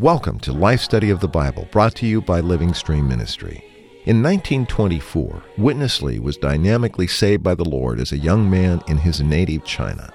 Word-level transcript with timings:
Welcome 0.00 0.40
to 0.40 0.52
Life 0.52 0.80
Study 0.80 1.10
of 1.10 1.20
the 1.20 1.28
Bible, 1.28 1.68
brought 1.70 1.94
to 1.96 2.06
you 2.06 2.20
by 2.20 2.40
Living 2.40 2.74
Stream 2.74 3.06
Ministry. 3.06 3.62
In 4.04 4.20
1924, 4.20 5.42
Witness 5.56 6.02
Lee 6.02 6.18
was 6.18 6.36
dynamically 6.36 7.06
saved 7.06 7.44
by 7.44 7.54
the 7.54 7.68
Lord 7.68 8.00
as 8.00 8.10
a 8.10 8.18
young 8.18 8.50
man 8.50 8.82
in 8.88 8.96
his 8.96 9.20
native 9.20 9.64
China, 9.64 10.12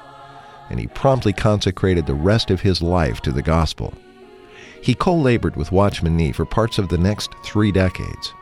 and 0.70 0.81
he 0.81 0.88
promptly 0.88 1.31
consecrated 1.31 2.07
the 2.07 2.13
rest 2.13 2.52
of 2.52 2.59
his 2.59 2.81
life 2.81 3.21
to 3.21 3.31
the 3.31 3.41
gospel. 3.41 3.93
He 4.86 4.93
co 4.93 5.15
labored 5.15 5.55
with 5.55 5.71
Watchman 5.71 6.15
Nee 6.15 6.31
for 6.31 6.45
parts 6.45 6.77
of 6.77 6.89
the 6.89 6.98
next 6.99 7.34
three 7.43 7.71
decades. 7.71 8.35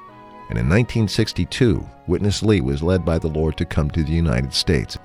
And 0.50 0.60
in 0.60 0.68
1962, 0.68 1.88
Witness 2.06 2.44
Lee 2.44 2.60
was 2.60 2.84
led 2.84 3.06
by 3.06 3.18
the 3.18 3.30
Lord 3.30 3.56
to 3.56 3.66
come 3.66 3.90
to 3.92 4.04
the 4.04 4.12
United 4.12 4.54
States. 4.54 4.98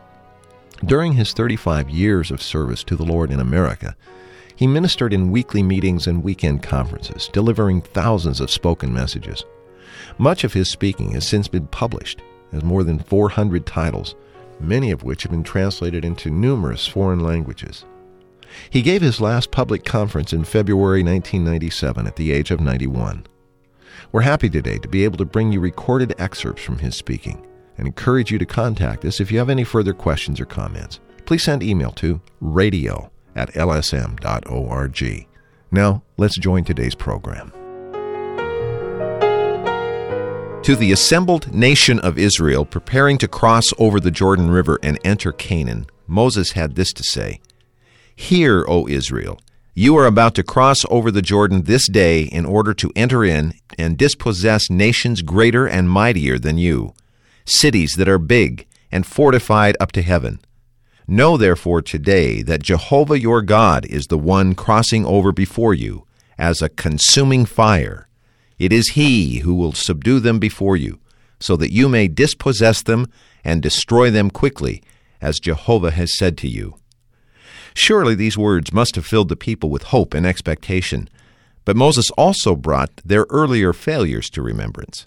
During 0.85 1.13
his 1.13 1.33
35 1.33 1.91
years 1.91 2.33
of 2.33 2.43
service 2.43 2.83
to 2.83 2.97
the 2.97 3.05
Lord 3.05 3.31
in 3.31 3.39
America, 3.39 3.95
he 4.57 4.67
ministered 4.67 5.13
in 5.13 5.31
weekly 5.31 5.63
meetings 5.63 6.09
and 6.09 6.25
weekend 6.25 6.65
conferences, 6.65 7.31
delivering 7.33 7.83
thousands 7.83 8.41
of 8.41 8.51
spoken 8.51 8.93
messages. 8.93 9.45
Much 10.19 10.43
of 10.43 10.55
his 10.55 10.69
speaking 10.69 11.13
has 11.13 11.29
since 11.29 11.47
been 11.47 11.69
published 11.69 12.21
as 12.53 12.65
more 12.65 12.83
than 12.83 12.99
400 12.99 13.65
titles, 13.65 14.17
many 14.59 14.91
of 14.91 15.05
which 15.05 15.23
have 15.23 15.31
been 15.31 15.45
translated 15.45 16.05
into 16.05 16.31
numerous 16.31 16.89
foreign 16.89 17.21
languages. 17.21 17.85
He 18.71 18.83
gave 18.83 19.03
his 19.03 19.21
last 19.21 19.51
public 19.51 19.85
conference 19.85 20.33
in 20.33 20.45
February 20.45 21.03
1997 21.03 22.07
at 22.07 22.17
the 22.17 22.33
age 22.33 22.51
of 22.51 22.61
91. 22.61 23.27
We're 24.13 24.23
happy 24.23 24.49
today 24.49 24.79
to 24.79 24.89
be 24.89 25.05
able 25.05 25.19
to 25.19 25.25
bring 25.25 25.53
you 25.53 25.61
recorded 25.61 26.15
excerpts 26.19 26.63
from 26.63 26.79
his 26.79 26.97
speaking 26.97 27.47
and 27.77 27.87
encourage 27.87 28.31
you 28.31 28.39
to 28.39 28.47
contact 28.47 29.05
us 29.05 29.21
if 29.21 29.31
you 29.31 29.39
have 29.39 29.51
any 29.51 29.65
further 29.65 29.93
questions 29.93 30.41
or 30.41 30.47
comments. 30.47 31.01
Please 31.27 31.43
send 31.43 31.63
email 31.63 31.93
to 31.93 32.21
radio 32.41 33.11
at 33.37 33.53
lsm.org. 33.55 35.29
Now, 35.71 36.03
let's 36.17 36.39
join 36.39 36.65
today's 36.65 36.95
program. 36.95 37.53
To 40.63 40.77
the 40.77 40.93
assembled 40.93 41.55
nation 41.55 41.99
of 42.01 42.19
Israel 42.19 42.65
preparing 42.65 43.17
to 43.19 43.29
cross 43.29 43.65
over 43.79 44.01
the 44.01 44.11
Jordan 44.11 44.51
River 44.51 44.79
and 44.83 44.99
enter 45.05 45.33
Canaan, 45.33 45.87
Moses 46.07 46.53
had 46.53 46.75
this 46.75 46.93
to 46.95 47.03
say 47.03 47.41
Hear, 48.21 48.67
O 48.69 48.87
Israel, 48.89 49.41
you 49.75 49.97
are 49.97 50.05
about 50.05 50.35
to 50.35 50.43
cross 50.43 50.79
over 50.91 51.11
the 51.11 51.23
Jordan 51.23 51.63
this 51.63 51.89
day 51.89 52.23
in 52.25 52.45
order 52.45 52.75
to 52.75 52.93
enter 52.97 53.25
in 53.25 53.55
and 53.79 53.97
dispossess 53.97 54.69
nations 54.69 55.23
greater 55.23 55.67
and 55.67 55.89
mightier 55.89 56.37
than 56.37 56.59
you, 56.59 56.95
cities 57.47 57.95
that 57.97 58.09
are 58.09 58.19
big 58.19 58.67
and 58.91 59.07
fortified 59.07 59.77
up 59.79 59.93
to 59.93 60.03
heaven. 60.03 60.41
Know 61.07 61.37
therefore 61.37 61.81
today 61.81 62.43
that 62.43 62.63
Jehovah 62.63 63.19
your 63.19 63.41
God 63.41 63.87
is 63.87 64.09
the 64.09 64.19
one 64.19 64.55
crossing 64.57 65.07
over 65.07 65.31
before 65.33 65.73
you 65.73 66.05
as 66.37 66.61
a 66.61 66.69
consuming 66.69 67.47
fire. 67.47 68.09
It 68.59 68.73
is 68.73 68.91
He 68.91 69.39
who 69.39 69.55
will 69.55 69.73
subdue 69.73 70.19
them 70.19 70.41
before 70.41 70.77
you, 70.77 70.99
so 71.39 71.57
that 71.57 71.73
you 71.73 71.89
may 71.89 72.09
dispossess 72.09 72.83
them 72.83 73.07
and 73.45 73.63
destroy 73.63 74.11
them 74.11 74.29
quickly, 74.29 74.83
as 75.21 75.39
Jehovah 75.39 75.93
has 75.93 76.19
said 76.19 76.37
to 76.39 76.49
you. 76.49 76.79
Surely 77.79 78.17
these 78.17 78.37
words 78.37 78.73
must 78.73 78.97
have 78.97 79.07
filled 79.07 79.29
the 79.29 79.37
people 79.37 79.71
with 79.71 79.85
hope 79.85 80.13
and 80.13 80.27
expectation, 80.27 81.09
but 81.65 81.77
Moses 81.77 82.11
also 82.19 82.57
brought 82.57 82.91
their 83.05 83.25
earlier 83.31 83.73
failures 83.73 84.29
to 84.31 84.43
remembrance. 84.43 85.07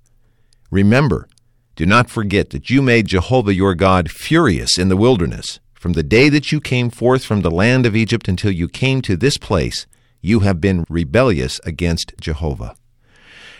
Remember, 0.71 1.27
do 1.75 1.85
not 1.85 2.09
forget 2.09 2.51
that 2.51 2.69
you 2.69 2.81
made 2.81 3.07
Jehovah 3.07 3.53
your 3.53 3.75
God 3.75 4.09
furious 4.09 4.77
in 4.79 4.87
the 4.87 4.95
wilderness. 4.95 5.59
From 5.73 5.93
the 5.93 6.01
day 6.01 6.29
that 6.29 6.53
you 6.53 6.61
came 6.61 6.89
forth 6.89 7.25
from 7.25 7.41
the 7.41 7.51
land 7.51 7.85
of 7.85 7.93
Egypt 7.93 8.29
until 8.29 8.51
you 8.51 8.69
came 8.69 9.01
to 9.01 9.17
this 9.17 9.37
place, 9.37 9.85
you 10.21 10.39
have 10.39 10.61
been 10.61 10.85
rebellious 10.87 11.59
against 11.65 12.13
Jehovah. 12.21 12.77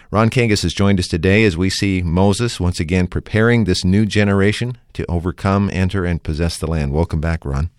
Ron 0.10 0.30
Kangas 0.30 0.64
has 0.64 0.74
joined 0.74 1.00
us 1.00 1.10
today 1.10 1.44
as 1.44 1.58
we 1.58 1.70
see 1.70 2.02
Moses 2.02 2.62
once 2.62 2.80
again 2.80 3.08
preparing 3.08 3.66
this 3.66 3.84
new 3.84 4.06
generation 4.06 4.78
to 4.94 5.06
overcome, 5.12 5.70
enter, 5.74 6.06
and 6.06 6.24
possess 6.24 6.58
the 6.58 6.68
land. 6.68 6.94
Welcome 6.94 7.20
back, 7.20 7.44
Ron. 7.44 7.72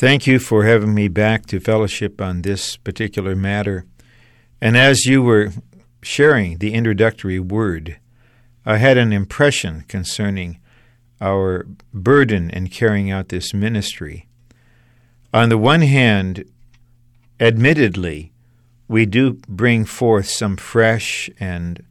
Thank 0.00 0.26
you 0.26 0.38
for 0.38 0.64
having 0.64 0.94
me 0.94 1.08
back 1.08 1.44
to 1.48 1.60
fellowship 1.60 2.22
on 2.22 2.40
this 2.40 2.78
particular 2.78 3.36
matter. 3.36 3.84
And 4.58 4.74
as 4.74 5.04
you 5.04 5.20
were 5.20 5.52
sharing 6.00 6.56
the 6.56 6.72
introductory 6.72 7.38
word, 7.38 7.98
I 8.64 8.78
had 8.78 8.96
an 8.96 9.12
impression 9.12 9.84
concerning 9.88 10.58
our 11.20 11.66
burden 11.92 12.48
in 12.48 12.68
carrying 12.68 13.10
out 13.10 13.28
this 13.28 13.52
ministry. 13.52 14.26
On 15.34 15.50
the 15.50 15.58
one 15.58 15.82
hand, 15.82 16.44
admittedly, 17.38 18.32
we 18.88 19.04
do 19.04 19.34
bring 19.48 19.84
forth 19.84 20.30
some 20.30 20.56
fresh 20.56 21.28
and, 21.38 21.84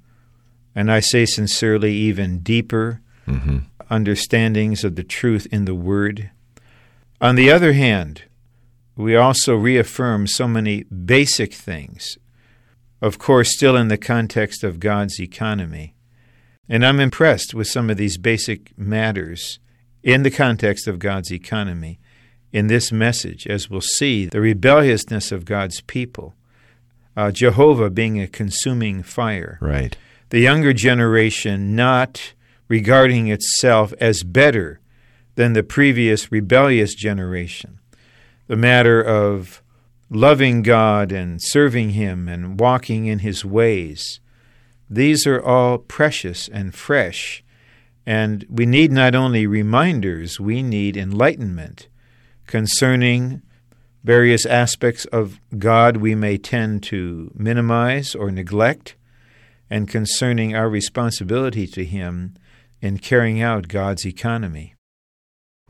and 0.74 0.92
I 0.92 1.00
say 1.00 1.28
sincerely, 1.28 1.94
even 1.94 2.40
deeper 2.40 3.02
Mm-hmm. 3.28 3.60
understandings 3.92 4.84
of 4.84 4.96
the 4.96 5.04
truth 5.04 5.46
in 5.52 5.66
the 5.66 5.76
Word. 5.76 6.32
On 7.22 7.36
the 7.36 7.52
other 7.52 7.74
hand, 7.74 8.24
we 8.96 9.16
also 9.16 9.56
reaffirm 9.56 10.28
so 10.28 10.48
many 10.48 10.84
basic 10.84 11.54
things, 11.54 12.18
of 13.02 13.18
course, 13.20 13.54
still 13.54 13.76
in 13.76 13.88
the 13.90 13.98
context 13.98 14.64
of 14.64 14.80
God's 14.80 15.20
economy. 15.20 15.96
And 16.68 16.86
I'm 16.86 17.00
impressed 17.00 17.54
with 17.54 17.68
some 17.68 17.90
of 17.90 17.98
these 17.98 18.18
basic 18.18 18.78
matters 18.78 19.60
in 20.04 20.24
the 20.24 20.32
context 20.32 20.88
of 20.88 21.00
God's 21.00 21.32
economy 21.32 22.00
in 22.52 22.68
this 22.68 22.92
message, 22.92 23.46
as 23.48 23.70
we'll 23.70 23.82
see 23.82 24.26
the 24.26 24.42
rebelliousness 24.42 25.32
of 25.32 25.46
God's 25.46 25.82
people, 25.82 26.36
uh, 27.18 27.32
Jehovah 27.32 27.90
being 27.90 28.20
a 28.20 28.28
consuming 28.28 29.04
fire 29.04 29.58
Right. 29.62 29.98
the 30.30 30.40
younger 30.40 30.74
generation 30.74 31.76
not 31.76 32.34
regarding 32.68 33.28
itself 33.28 33.94
as 34.00 34.24
better 34.24 34.80
than 35.40 35.54
the 35.54 35.64
previous 35.64 36.34
rebellious 36.34 36.94
generation. 36.94 37.80
The 38.48 38.58
matter 38.58 39.02
of 39.02 39.64
loving 40.10 40.64
God 40.64 41.14
and 41.14 41.42
serving 41.42 41.92
Him 41.92 42.28
and 42.28 42.60
walking 42.60 43.06
in 43.06 43.20
His 43.20 43.46
ways. 43.46 44.20
These 44.90 45.26
are 45.26 45.42
all 45.42 45.78
precious 45.78 46.50
and 46.50 46.76
fresh, 46.76 47.42
and 48.06 48.46
we 48.50 48.66
need 48.66 48.92
not 48.92 49.16
only 49.16 49.48
reminders, 49.48 50.42
we 50.42 50.62
need 50.62 50.98
enlightenment 50.98 51.88
concerning 52.46 53.42
various 54.04 54.46
aspects 54.46 55.06
of 55.06 55.40
God 55.58 55.96
we 55.96 56.16
may 56.16 56.38
tend 56.38 56.84
to 56.92 57.32
minimize 57.34 58.14
or 58.14 58.30
neglect 58.30 58.98
and 59.70 59.88
concerning 59.88 60.54
our 60.54 60.70
responsibility 60.70 61.66
to 61.68 61.86
Him 61.86 62.34
in 62.82 62.98
carrying 62.98 63.42
out 63.42 63.70
God's 63.70 64.06
economy. 64.06 64.76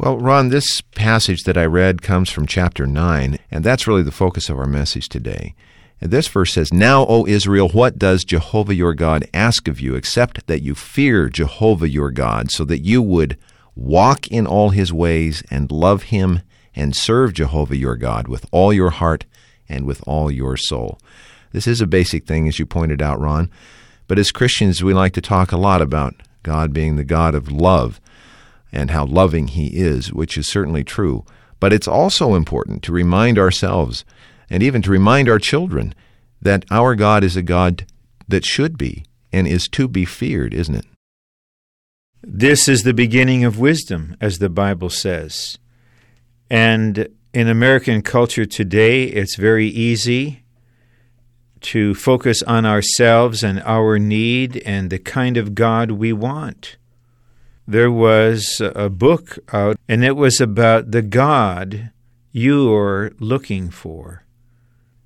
Well, 0.01 0.17
Ron, 0.17 0.47
this 0.47 0.79
passage 0.79 1.43
that 1.43 1.57
I 1.57 1.65
read 1.65 2.01
comes 2.01 2.29
from 2.29 2.47
chapter 2.47 2.87
9, 2.87 3.37
and 3.51 3.65
that's 3.65 3.85
really 3.85 4.01
the 4.01 4.13
focus 4.13 4.49
of 4.49 4.57
our 4.57 4.65
message 4.65 5.09
today. 5.09 5.55
And 5.99 6.09
this 6.09 6.29
verse 6.29 6.53
says, 6.53 6.71
Now, 6.71 7.05
O 7.07 7.27
Israel, 7.27 7.67
what 7.67 7.99
does 7.99 8.23
Jehovah 8.23 8.73
your 8.73 8.93
God 8.93 9.27
ask 9.33 9.67
of 9.67 9.81
you, 9.81 9.95
except 9.95 10.47
that 10.47 10.61
you 10.61 10.73
fear 10.73 11.27
Jehovah 11.27 11.89
your 11.89 12.11
God, 12.11 12.49
so 12.49 12.63
that 12.63 12.79
you 12.79 13.01
would 13.01 13.37
walk 13.75 14.25
in 14.29 14.47
all 14.47 14.69
his 14.69 14.93
ways 14.93 15.43
and 15.51 15.69
love 15.69 16.03
him 16.03 16.43
and 16.73 16.95
serve 16.95 17.33
Jehovah 17.33 17.75
your 17.75 17.97
God 17.97 18.29
with 18.29 18.45
all 18.51 18.71
your 18.71 18.91
heart 18.91 19.25
and 19.67 19.85
with 19.85 20.01
all 20.07 20.31
your 20.31 20.55
soul? 20.55 20.97
This 21.51 21.67
is 21.67 21.81
a 21.81 21.85
basic 21.85 22.25
thing, 22.25 22.47
as 22.47 22.57
you 22.57 22.65
pointed 22.65 23.01
out, 23.01 23.19
Ron. 23.19 23.51
But 24.07 24.17
as 24.17 24.31
Christians, 24.31 24.81
we 24.81 24.93
like 24.93 25.11
to 25.15 25.21
talk 25.21 25.51
a 25.51 25.57
lot 25.57 25.81
about 25.81 26.15
God 26.41 26.71
being 26.71 26.95
the 26.95 27.03
God 27.03 27.35
of 27.35 27.51
love 27.51 27.99
and 28.71 28.91
how 28.91 29.05
loving 29.05 29.47
He 29.47 29.67
is, 29.67 30.13
which 30.13 30.37
is 30.37 30.47
certainly 30.47 30.83
true. 30.83 31.25
But 31.59 31.73
it's 31.73 31.87
also 31.87 32.35
important 32.35 32.83
to 32.83 32.91
remind 32.91 33.37
ourselves 33.37 34.05
and 34.49 34.63
even 34.63 34.81
to 34.83 34.91
remind 34.91 35.29
our 35.29 35.39
children 35.39 35.93
that 36.41 36.65
our 36.71 36.95
God 36.95 37.23
is 37.23 37.35
a 37.35 37.41
God 37.41 37.85
that 38.27 38.45
should 38.45 38.77
be 38.77 39.03
and 39.31 39.47
is 39.47 39.67
to 39.69 39.87
be 39.87 40.05
feared, 40.05 40.53
isn't 40.53 40.75
it? 40.75 40.85
This 42.21 42.67
is 42.67 42.83
the 42.83 42.93
beginning 42.93 43.43
of 43.43 43.59
wisdom, 43.59 44.15
as 44.19 44.39
the 44.39 44.49
Bible 44.49 44.89
says. 44.89 45.57
And 46.49 47.07
in 47.33 47.47
American 47.47 48.01
culture 48.01 48.45
today, 48.45 49.03
it's 49.03 49.35
very 49.35 49.67
easy 49.67 50.43
to 51.61 51.93
focus 51.93 52.41
on 52.43 52.65
ourselves 52.65 53.43
and 53.43 53.61
our 53.61 53.99
need 53.99 54.61
and 54.65 54.89
the 54.89 54.99
kind 54.99 55.37
of 55.37 55.55
God 55.55 55.91
we 55.91 56.11
want. 56.11 56.77
There 57.69 57.91
was 57.91 58.59
a 58.59 58.89
book 58.89 59.37
out, 59.53 59.77
and 59.87 60.03
it 60.03 60.15
was 60.15 60.41
about 60.41 60.89
the 60.89 61.03
God 61.03 61.91
you're 62.31 63.11
looking 63.19 63.69
for. 63.69 64.23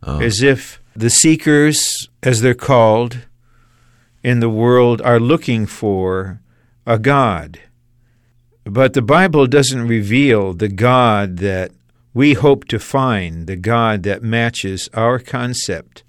Oh. 0.01 0.21
As 0.21 0.42
if 0.42 0.81
The 0.95 1.10
seekers, 1.10 2.07
as 2.21 2.39
they're 2.39 2.54
called 2.54 3.25
in 4.24 4.39
the 4.39 4.50
world, 4.50 5.01
are 5.01 5.19
looking 5.19 5.65
for 5.65 6.39
a 6.86 6.98
God. 6.98 7.60
But 8.63 8.94
the 8.94 9.01
Bible 9.01 9.45
doesn't 9.45 9.86
reveal 9.86 10.54
the 10.54 10.69
God 10.69 11.39
that 11.39 11.71
we 12.13 12.31
hope 12.33 12.65
to 12.69 12.80
find, 12.80 13.45
the 13.45 13.57
God 13.57 14.04
that 14.04 14.24
matches 14.24 14.88
our 14.94 15.19
concept. 15.19 16.04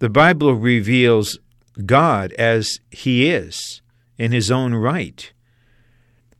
The 0.00 0.10
Bible 0.10 0.52
reveals 0.52 1.38
God 1.86 2.34
as 2.34 2.80
He 2.90 3.30
is 3.30 3.80
in 4.18 4.32
His 4.32 4.50
own 4.50 4.74
right. 4.74 5.32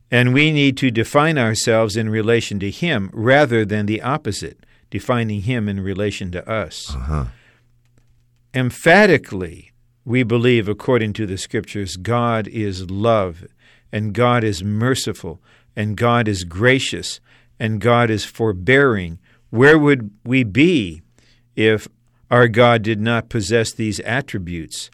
And 0.09 0.33
we 0.33 0.51
need 0.51 0.77
to 0.77 0.91
define 0.91 1.37
ourselves 1.37 1.97
in 1.97 2.09
relation 2.09 2.59
to 2.61 2.71
Him 2.71 3.09
rather 3.13 3.65
than 3.65 3.85
the 3.85 4.01
opposite, 4.01 4.65
defining 4.89 5.41
Him 5.41 5.67
in 5.67 5.81
relation 5.81 6.31
to 6.31 6.49
us. 6.49 6.95
Uh-huh. 6.95 7.25
Emphatically, 8.53 9.71
we 10.05 10.23
believe, 10.23 10.69
according 10.69 11.11
to 11.13 11.25
the 11.25 11.37
Scriptures, 11.37 11.97
God 11.97 12.47
is 12.47 12.89
love, 12.89 13.45
and 13.91 14.13
God 14.13 14.43
is 14.43 14.63
merciful, 14.63 15.41
and 15.75 15.97
God 15.97 16.27
is 16.29 16.45
gracious, 16.45 17.19
and 17.59 17.81
God 17.81 18.09
is 18.09 18.23
forbearing. 18.23 19.19
Where 19.49 19.77
would 19.77 20.11
we 20.23 20.43
be 20.43 21.01
if 21.55 21.87
our 22.31 22.47
God 22.47 22.81
did 22.81 23.01
not 23.01 23.29
possess 23.29 23.73
these 23.73 23.99
attributes? 24.01 24.89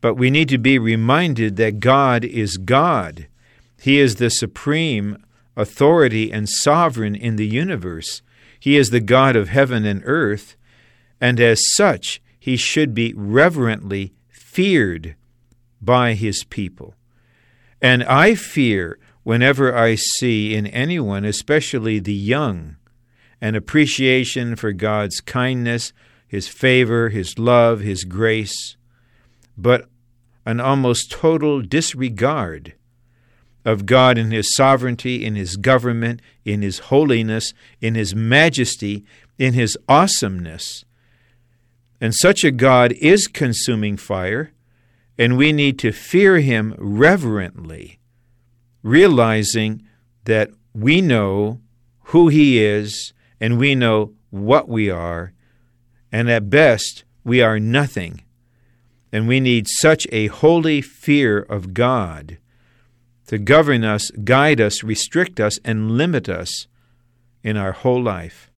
But 0.00 0.14
we 0.14 0.30
need 0.30 0.48
to 0.48 0.58
be 0.58 0.78
reminded 0.78 1.56
that 1.56 1.78
God 1.80 2.24
is 2.24 2.56
God. 2.56 3.28
He 3.80 3.98
is 3.98 4.16
the 4.16 4.30
supreme 4.30 5.24
authority 5.56 6.30
and 6.30 6.48
sovereign 6.48 7.14
in 7.14 7.36
the 7.36 7.46
universe. 7.46 8.22
He 8.58 8.76
is 8.76 8.90
the 8.90 9.00
God 9.00 9.36
of 9.36 9.48
heaven 9.48 9.86
and 9.86 10.02
earth, 10.04 10.56
and 11.20 11.40
as 11.40 11.62
such, 11.74 12.20
he 12.38 12.56
should 12.56 12.94
be 12.94 13.14
reverently 13.16 14.12
feared 14.28 15.16
by 15.80 16.12
his 16.12 16.44
people. 16.44 16.94
And 17.80 18.04
I 18.04 18.34
fear 18.34 18.98
whenever 19.22 19.74
I 19.74 19.94
see 19.94 20.54
in 20.54 20.66
anyone, 20.66 21.24
especially 21.24 21.98
the 21.98 22.14
young, 22.14 22.76
an 23.40 23.54
appreciation 23.54 24.56
for 24.56 24.72
God's 24.72 25.20
kindness, 25.20 25.94
his 26.28 26.48
favor, 26.48 27.08
his 27.08 27.38
love, 27.38 27.80
his 27.80 28.04
grace, 28.04 28.76
but 29.56 29.88
an 30.44 30.60
almost 30.60 31.10
total 31.10 31.62
disregard 31.62 32.74
of 33.64 33.86
God 33.86 34.18
in 34.18 34.30
His 34.30 34.54
sovereignty, 34.54 35.24
in 35.24 35.34
His 35.34 35.56
government, 35.56 36.20
in 36.44 36.62
His 36.62 36.78
holiness, 36.78 37.52
in 37.80 37.94
His 37.94 38.14
majesty, 38.14 39.04
in 39.38 39.54
His 39.54 39.76
awesomeness. 39.88 40.84
And 42.00 42.14
such 42.14 42.44
a 42.44 42.50
God 42.50 42.92
is 43.00 43.26
consuming 43.26 43.96
fire, 43.96 44.52
and 45.18 45.36
we 45.36 45.52
need 45.52 45.78
to 45.80 45.92
fear 45.92 46.38
Him 46.38 46.74
reverently, 46.78 47.98
realizing 48.82 49.82
that 50.24 50.50
we 50.72 51.00
know 51.00 51.60
who 52.04 52.28
He 52.28 52.62
is 52.62 53.12
and 53.40 53.58
we 53.58 53.74
know 53.74 54.14
what 54.30 54.68
we 54.68 54.90
are, 54.90 55.32
and 56.12 56.30
at 56.30 56.50
best, 56.50 57.04
we 57.24 57.42
are 57.42 57.58
nothing. 57.58 58.22
And 59.12 59.26
we 59.26 59.40
need 59.40 59.66
such 59.68 60.06
a 60.12 60.28
holy 60.28 60.80
fear 60.80 61.40
of 61.40 61.74
God 61.74 62.38
to 63.30 63.38
govern 63.38 63.84
us, 63.84 64.10
guide 64.24 64.60
us, 64.60 64.82
restrict 64.82 65.38
us, 65.38 65.56
and 65.64 65.92
limit 65.92 66.28
us 66.28 66.66
in 67.44 67.56
our 67.56 67.70
whole 67.70 68.02
life. 68.02 68.50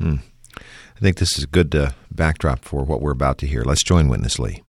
Hmm. 0.00 0.16
I 0.58 0.98
think 0.98 1.18
this 1.18 1.38
is 1.38 1.44
a 1.44 1.46
good 1.46 1.72
uh, 1.76 1.90
backdrop 2.10 2.64
for 2.64 2.82
what 2.82 3.00
we're 3.00 3.12
about 3.12 3.38
to 3.38 3.46
hear. 3.46 3.62
Let's 3.62 3.84
join 3.84 4.08
Witness 4.08 4.40
Lee. 4.40 4.64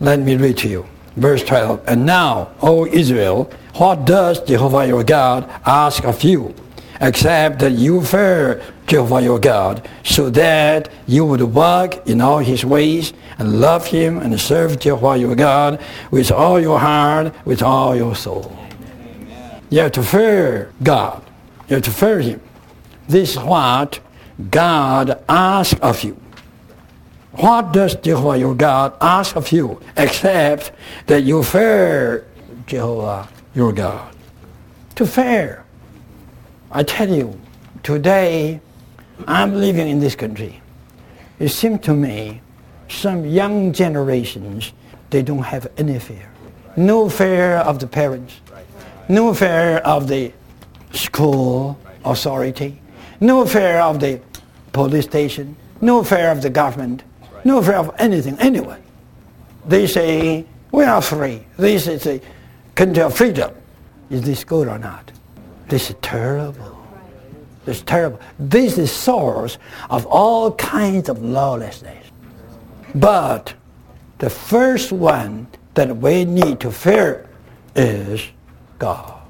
Let 0.00 0.18
me 0.18 0.34
read 0.34 0.58
to 0.58 0.68
you. 0.68 0.84
Verse 1.14 1.44
12. 1.44 1.84
And 1.86 2.06
now, 2.06 2.50
O 2.60 2.86
Israel, 2.86 3.52
what 3.74 4.04
does 4.04 4.40
Jehovah 4.40 4.84
your 4.84 5.04
God 5.04 5.48
ask 5.64 6.04
of 6.04 6.24
you? 6.24 6.52
Except 7.00 7.60
that 7.60 7.72
you 7.72 8.02
fear 8.02 8.60
Jehovah 8.86 9.22
your 9.22 9.38
God, 9.38 9.88
so 10.02 10.30
that 10.30 10.90
you 11.06 11.24
would 11.24 11.42
walk 11.42 12.06
in 12.08 12.20
all 12.20 12.38
his 12.38 12.64
ways 12.64 13.12
and 13.38 13.60
love 13.60 13.86
him 13.86 14.18
and 14.18 14.38
serve 14.40 14.80
Jehovah 14.80 15.16
your 15.16 15.36
God 15.36 15.80
with 16.10 16.32
all 16.32 16.58
your 16.58 16.78
heart, 16.78 17.32
with 17.44 17.62
all 17.62 17.94
your 17.94 18.16
soul. 18.16 18.56
You 19.70 19.80
have 19.80 19.92
to 19.92 20.02
fear 20.02 20.72
God. 20.82 21.22
You 21.68 21.76
have 21.76 21.84
to 21.84 21.90
fear 21.90 22.20
him. 22.20 22.40
This 23.06 23.36
is 23.36 23.38
what 23.38 24.00
God 24.50 25.22
asks 25.28 25.78
of 25.80 26.02
you. 26.02 26.20
What 27.32 27.72
does 27.72 27.94
Jehovah 27.94 28.38
your 28.38 28.54
God 28.54 28.94
ask 29.00 29.36
of 29.36 29.52
you 29.52 29.80
except 29.96 30.72
that 31.06 31.22
you 31.22 31.42
fear 31.42 32.26
Jehovah 32.66 33.28
your 33.54 33.72
God? 33.72 34.14
To 34.96 35.06
fear. 35.06 35.64
I 36.70 36.82
tell 36.82 37.08
you, 37.08 37.40
today 37.82 38.60
I'm 39.26 39.54
living 39.54 39.88
in 39.88 40.00
this 40.00 40.14
country. 40.14 40.60
It 41.38 41.48
seems 41.48 41.80
to 41.82 41.94
me 41.94 42.42
some 42.88 43.24
young 43.24 43.72
generations, 43.72 44.72
they 45.10 45.22
don't 45.22 45.42
have 45.42 45.66
any 45.78 45.98
fear. 45.98 46.30
No 46.76 47.08
fear 47.08 47.56
of 47.56 47.78
the 47.78 47.86
parents. 47.86 48.40
No 49.08 49.32
fear 49.32 49.78
of 49.78 50.08
the 50.08 50.32
school 50.92 51.78
authority. 52.04 52.80
No 53.20 53.46
fear 53.46 53.78
of 53.78 54.00
the 54.00 54.20
police 54.72 55.04
station. 55.04 55.56
No 55.80 56.04
fear 56.04 56.30
of 56.30 56.42
the 56.42 56.50
government. 56.50 57.02
No 57.44 57.62
fear 57.62 57.76
of 57.76 57.94
anything, 57.98 58.36
anyone. 58.38 58.82
They 59.66 59.86
say, 59.86 60.44
we 60.70 60.84
are 60.84 61.00
free. 61.00 61.46
This 61.56 61.86
is 61.86 62.06
a 62.06 62.20
country 62.74 63.02
of 63.02 63.16
freedom. 63.16 63.54
Is 64.10 64.22
this 64.22 64.44
good 64.44 64.68
or 64.68 64.78
not? 64.78 65.12
This 65.68 65.90
is 65.90 65.96
terrible. 66.00 66.78
This 67.64 67.78
is 67.78 67.82
terrible. 67.82 68.20
This 68.38 68.78
is 68.78 68.90
source 68.90 69.58
of 69.90 70.06
all 70.06 70.52
kinds 70.52 71.08
of 71.08 71.22
lawlessness. 71.22 72.06
But 72.94 73.52
the 74.18 74.30
first 74.30 74.92
one 74.92 75.46
that 75.74 75.94
we 75.98 76.24
need 76.24 76.60
to 76.60 76.72
fear 76.72 77.28
is 77.76 78.26
God. 78.78 79.20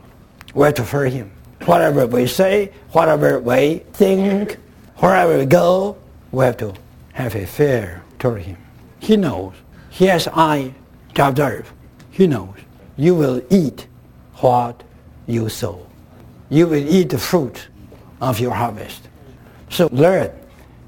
We 0.54 0.66
have 0.66 0.74
to 0.74 0.84
fear 0.84 1.06
Him. 1.06 1.32
Whatever 1.64 2.06
we 2.06 2.26
say, 2.28 2.72
whatever 2.92 3.40
we 3.40 3.82
think, 3.92 4.58
wherever 4.98 5.36
we 5.36 5.44
go, 5.44 5.96
we 6.30 6.44
have 6.44 6.56
to 6.58 6.74
have 7.14 7.34
a 7.34 7.46
fear 7.46 8.02
toward 8.20 8.42
Him. 8.42 8.56
He 9.00 9.16
knows. 9.16 9.54
He 9.90 10.06
has 10.06 10.28
eye 10.28 10.72
to 11.14 11.28
observe. 11.28 11.72
He 12.10 12.28
knows. 12.28 12.54
You 12.96 13.16
will 13.16 13.42
eat 13.50 13.88
what 14.36 14.84
you 15.26 15.48
sow. 15.48 15.87
You 16.50 16.66
will 16.66 16.88
eat 16.88 17.10
the 17.10 17.18
fruit 17.18 17.68
of 18.20 18.40
your 18.40 18.54
harvest. 18.54 19.08
So 19.70 19.88
learn 19.92 20.30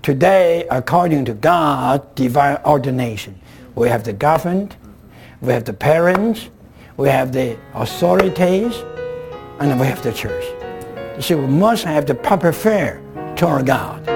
Today, 0.02 0.66
according 0.70 1.26
to 1.26 1.34
God's 1.34 2.06
divine 2.14 2.56
ordination, 2.64 3.38
we 3.74 3.90
have 3.90 4.02
the 4.02 4.14
government, 4.14 4.76
we 5.42 5.52
have 5.52 5.66
the 5.66 5.74
parents, 5.74 6.48
we 6.96 7.10
have 7.10 7.34
the 7.34 7.58
authorities, 7.74 8.74
and 9.58 9.78
we 9.78 9.86
have 9.86 10.02
the 10.02 10.12
church. 10.14 10.42
So 11.22 11.36
we 11.36 11.46
must 11.46 11.84
have 11.84 12.06
the 12.06 12.14
proper 12.14 12.50
fear 12.50 13.02
toward 13.36 13.66
God. 13.66 14.06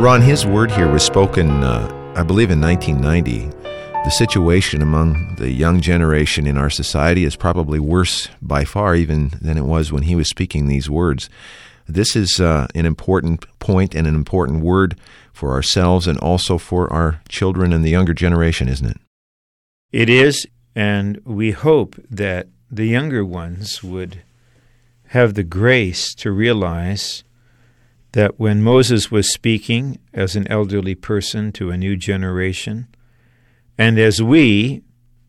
Ron, 0.00 0.20
his 0.20 0.44
word 0.44 0.72
here 0.72 0.90
was 0.90 1.04
spoken, 1.04 1.62
uh, 1.62 2.12
I 2.16 2.24
believe, 2.24 2.50
in 2.50 2.60
1990. 2.60 3.57
The 4.04 4.10
situation 4.10 4.80
among 4.80 5.34
the 5.36 5.50
young 5.50 5.80
generation 5.80 6.46
in 6.46 6.56
our 6.56 6.70
society 6.70 7.24
is 7.24 7.36
probably 7.36 7.78
worse 7.78 8.28
by 8.40 8.64
far 8.64 8.94
even 8.94 9.32
than 9.42 9.58
it 9.58 9.64
was 9.64 9.92
when 9.92 10.04
he 10.04 10.14
was 10.14 10.28
speaking 10.28 10.66
these 10.66 10.88
words. 10.88 11.28
This 11.86 12.16
is 12.16 12.40
uh, 12.40 12.68
an 12.74 12.86
important 12.86 13.44
point 13.58 13.94
and 13.94 14.06
an 14.06 14.14
important 14.14 14.60
word 14.60 14.98
for 15.32 15.52
ourselves 15.52 16.06
and 16.06 16.18
also 16.18 16.58
for 16.58 16.90
our 16.92 17.20
children 17.28 17.72
and 17.72 17.84
the 17.84 17.90
younger 17.90 18.14
generation, 18.14 18.68
isn't 18.68 18.88
it? 18.88 18.96
It 19.92 20.08
is, 20.08 20.46
and 20.74 21.20
we 21.24 21.50
hope 21.50 21.96
that 22.10 22.48
the 22.70 22.86
younger 22.86 23.24
ones 23.24 23.82
would 23.82 24.22
have 25.08 25.34
the 25.34 25.42
grace 25.42 26.14
to 26.14 26.30
realize 26.30 27.24
that 28.12 28.38
when 28.38 28.62
Moses 28.62 29.10
was 29.10 29.32
speaking 29.32 29.98
as 30.12 30.36
an 30.36 30.46
elderly 30.48 30.94
person 30.94 31.52
to 31.52 31.70
a 31.70 31.76
new 31.76 31.96
generation, 31.96 32.88
and 33.78 33.98
as 33.98 34.20
we, 34.20 34.82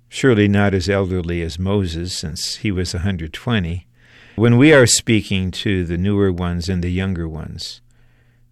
surely 0.07 0.47
not 0.47 0.73
as 0.73 0.89
elderly 0.89 1.41
as 1.43 1.59
Moses, 1.59 2.17
since 2.17 2.57
he 2.57 2.71
was 2.71 2.93
120, 2.93 3.87
when 4.35 4.57
we 4.57 4.73
are 4.73 4.87
speaking 4.87 5.51
to 5.51 5.85
the 5.85 5.97
newer 5.97 6.31
ones 6.31 6.67
and 6.67 6.83
the 6.83 6.91
younger 6.91 7.27
ones, 7.27 7.81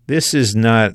this 0.05 0.33
is 0.33 0.55
not 0.55 0.93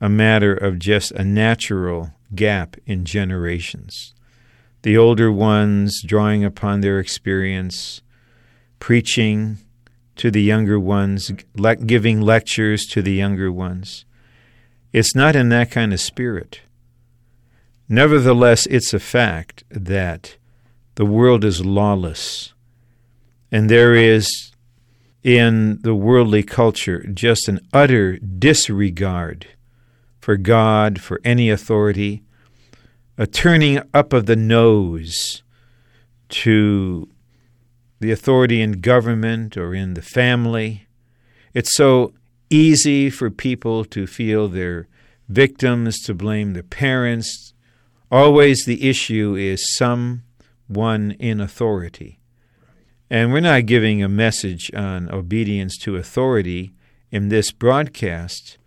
a 0.00 0.08
matter 0.08 0.54
of 0.54 0.78
just 0.78 1.10
a 1.12 1.24
natural 1.24 2.10
gap 2.34 2.76
in 2.86 3.04
generations. 3.04 4.14
The 4.82 4.96
older 4.96 5.32
ones 5.32 6.02
drawing 6.04 6.44
upon 6.44 6.80
their 6.80 7.00
experience, 7.00 8.02
preaching 8.78 9.58
to 10.16 10.30
the 10.30 10.42
younger 10.42 10.78
ones, 10.78 11.32
le- 11.54 11.76
giving 11.76 12.20
lectures 12.20 12.84
to 12.90 13.02
the 13.02 13.12
younger 13.12 13.50
ones. 13.50 14.04
It's 14.92 15.14
not 15.14 15.34
in 15.34 15.48
that 15.48 15.70
kind 15.70 15.92
of 15.92 16.00
spirit. 16.00 16.60
Nevertheless, 17.88 18.66
it's 18.66 18.92
a 18.92 19.00
fact 19.00 19.64
that 19.70 20.36
the 20.96 21.06
world 21.06 21.44
is 21.44 21.64
lawless, 21.64 22.52
and 23.50 23.70
there 23.70 23.94
is 23.94 24.52
in 25.22 25.80
the 25.82 25.94
worldly 25.94 26.42
culture 26.42 27.06
just 27.12 27.48
an 27.48 27.60
utter 27.72 28.18
disregard 28.18 29.46
for 30.20 30.36
God, 30.36 31.00
for 31.00 31.20
any 31.24 31.48
authority, 31.48 32.22
a 33.16 33.26
turning 33.26 33.80
up 33.94 34.12
of 34.12 34.26
the 34.26 34.36
nose 34.36 35.42
to 36.28 37.08
the 38.00 38.10
authority 38.10 38.60
in 38.60 38.80
government 38.80 39.56
or 39.56 39.74
in 39.74 39.94
the 39.94 40.02
family. 40.02 40.86
It's 41.54 41.74
so 41.74 42.12
easy 42.50 43.08
for 43.10 43.30
people 43.30 43.84
to 43.86 44.06
feel 44.06 44.48
they're 44.48 44.86
victims, 45.28 45.98
to 46.00 46.14
blame 46.14 46.52
their 46.52 46.62
parents. 46.62 47.54
Always 48.10 48.64
the 48.64 48.88
issue 48.88 49.34
is 49.34 49.76
someone 49.76 51.10
in 51.18 51.40
authority. 51.40 52.20
And 53.10 53.32
we're 53.32 53.40
not 53.40 53.66
giving 53.66 54.02
a 54.02 54.08
message 54.08 54.70
on 54.74 55.10
obedience 55.10 55.76
to 55.78 55.96
authority 55.96 56.72
in 57.10 57.28
this 57.28 57.52
broadcast, 57.52 58.58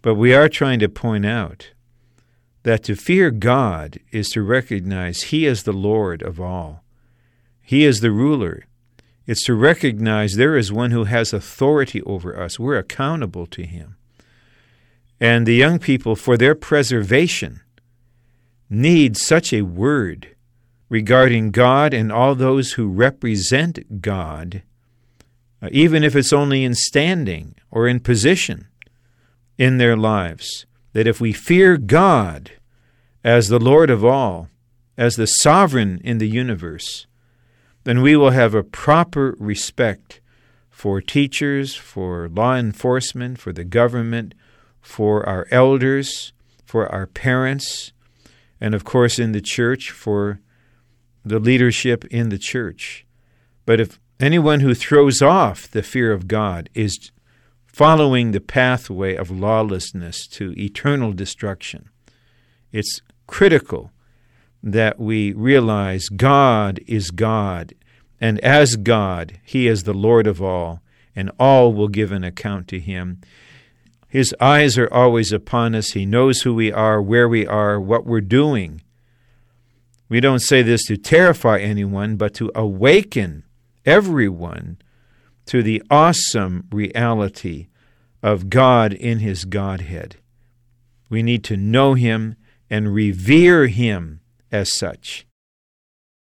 but 0.00 0.14
we 0.14 0.34
are 0.34 0.48
trying 0.48 0.78
to 0.80 0.88
point 0.88 1.26
out 1.26 1.70
that 2.62 2.84
to 2.84 2.94
fear 2.94 3.30
God 3.30 3.98
is 4.12 4.28
to 4.30 4.42
recognize 4.42 5.24
He 5.24 5.46
is 5.46 5.64
the 5.64 5.72
Lord 5.72 6.22
of 6.22 6.40
all. 6.40 6.84
He 7.60 7.84
is 7.84 8.00
the 8.00 8.10
ruler. 8.12 8.64
It's 9.26 9.44
to 9.46 9.54
recognize 9.54 10.34
there 10.34 10.56
is 10.56 10.72
one 10.72 10.90
who 10.90 11.04
has 11.04 11.32
authority 11.32 12.02
over 12.02 12.40
us. 12.40 12.58
We're 12.58 12.78
accountable 12.78 13.46
to 13.46 13.64
Him. 13.64 13.96
And 15.20 15.46
the 15.46 15.54
young 15.54 15.78
people, 15.78 16.16
for 16.16 16.36
their 16.36 16.54
preservation, 16.54 17.60
need 18.72 19.16
such 19.16 19.52
a 19.52 19.62
word 19.62 20.34
regarding 20.88 21.50
God 21.50 21.94
and 21.94 22.10
all 22.10 22.34
those 22.34 22.72
who 22.72 22.88
represent 22.88 24.00
God, 24.02 24.62
uh, 25.62 25.68
even 25.70 26.02
if 26.02 26.16
it's 26.16 26.32
only 26.32 26.64
in 26.64 26.74
standing 26.74 27.54
or 27.70 27.86
in 27.86 28.00
position 28.00 28.66
in 29.58 29.78
their 29.78 29.96
lives, 29.96 30.66
that 30.92 31.06
if 31.06 31.20
we 31.20 31.32
fear 31.32 31.76
God 31.76 32.52
as 33.22 33.48
the 33.48 33.60
Lord 33.60 33.90
of 33.90 34.04
all, 34.04 34.48
as 34.96 35.16
the 35.16 35.26
sovereign 35.26 36.00
in 36.04 36.18
the 36.18 36.28
universe, 36.28 37.06
then 37.84 38.02
we 38.02 38.16
will 38.16 38.30
have 38.30 38.54
a 38.54 38.62
proper 38.62 39.34
respect 39.38 40.20
for 40.70 41.00
teachers, 41.00 41.74
for 41.74 42.28
law 42.28 42.54
enforcement, 42.54 43.38
for 43.38 43.52
the 43.52 43.64
government, 43.64 44.34
for 44.80 45.26
our 45.28 45.46
elders, 45.50 46.32
for 46.64 46.90
our 46.90 47.06
parents, 47.06 47.92
and 48.62 48.76
of 48.76 48.84
course 48.84 49.18
in 49.18 49.32
the 49.32 49.40
church 49.40 49.90
for 49.90 50.38
the 51.24 51.40
leadership 51.40 52.04
in 52.06 52.28
the 52.28 52.38
church. 52.38 53.04
But 53.66 53.80
if 53.80 53.98
anyone 54.20 54.60
who 54.60 54.72
throws 54.72 55.20
off 55.20 55.68
the 55.68 55.82
fear 55.82 56.12
of 56.12 56.28
God 56.28 56.70
is 56.72 57.10
following 57.66 58.30
the 58.30 58.40
pathway 58.40 59.16
of 59.16 59.32
lawlessness 59.32 60.28
to 60.28 60.54
eternal 60.56 61.12
destruction, 61.12 61.88
it's 62.70 63.00
critical 63.26 63.90
that 64.62 65.00
we 65.00 65.32
realize 65.32 66.08
God 66.08 66.78
is 66.86 67.10
God, 67.10 67.74
and 68.20 68.38
as 68.40 68.76
God, 68.76 69.40
He 69.42 69.66
is 69.66 69.82
the 69.82 69.92
Lord 69.92 70.28
of 70.28 70.40
all, 70.40 70.82
and 71.16 71.32
all 71.36 71.72
will 71.72 71.88
give 71.88 72.12
an 72.12 72.22
account 72.22 72.68
to 72.68 72.78
Him. 72.78 73.20
His 74.12 74.34
eyes 74.42 74.76
are 74.76 74.92
always 74.92 75.32
upon 75.32 75.74
us. 75.74 75.92
He 75.92 76.04
knows 76.04 76.42
who 76.42 76.52
we 76.52 76.70
are, 76.70 77.00
where 77.00 77.26
we 77.26 77.46
are, 77.46 77.80
what 77.80 78.04
we're 78.04 78.20
doing. 78.20 78.82
We 80.10 80.20
don't 80.20 80.42
say 80.42 80.60
this 80.60 80.84
to 80.88 80.98
terrify 80.98 81.60
anyone, 81.60 82.16
but 82.16 82.34
to 82.34 82.52
awaken 82.54 83.44
everyone 83.86 84.76
to 85.46 85.62
the 85.62 85.82
awesome 85.90 86.68
reality 86.70 87.68
of 88.22 88.50
God 88.50 88.92
in 88.92 89.20
His 89.20 89.46
Godhead. 89.46 90.16
We 91.08 91.22
need 91.22 91.42
to 91.44 91.56
know 91.56 91.94
Him 91.94 92.36
and 92.68 92.92
revere 92.92 93.66
Him 93.66 94.20
as 94.50 94.76
such. 94.76 95.26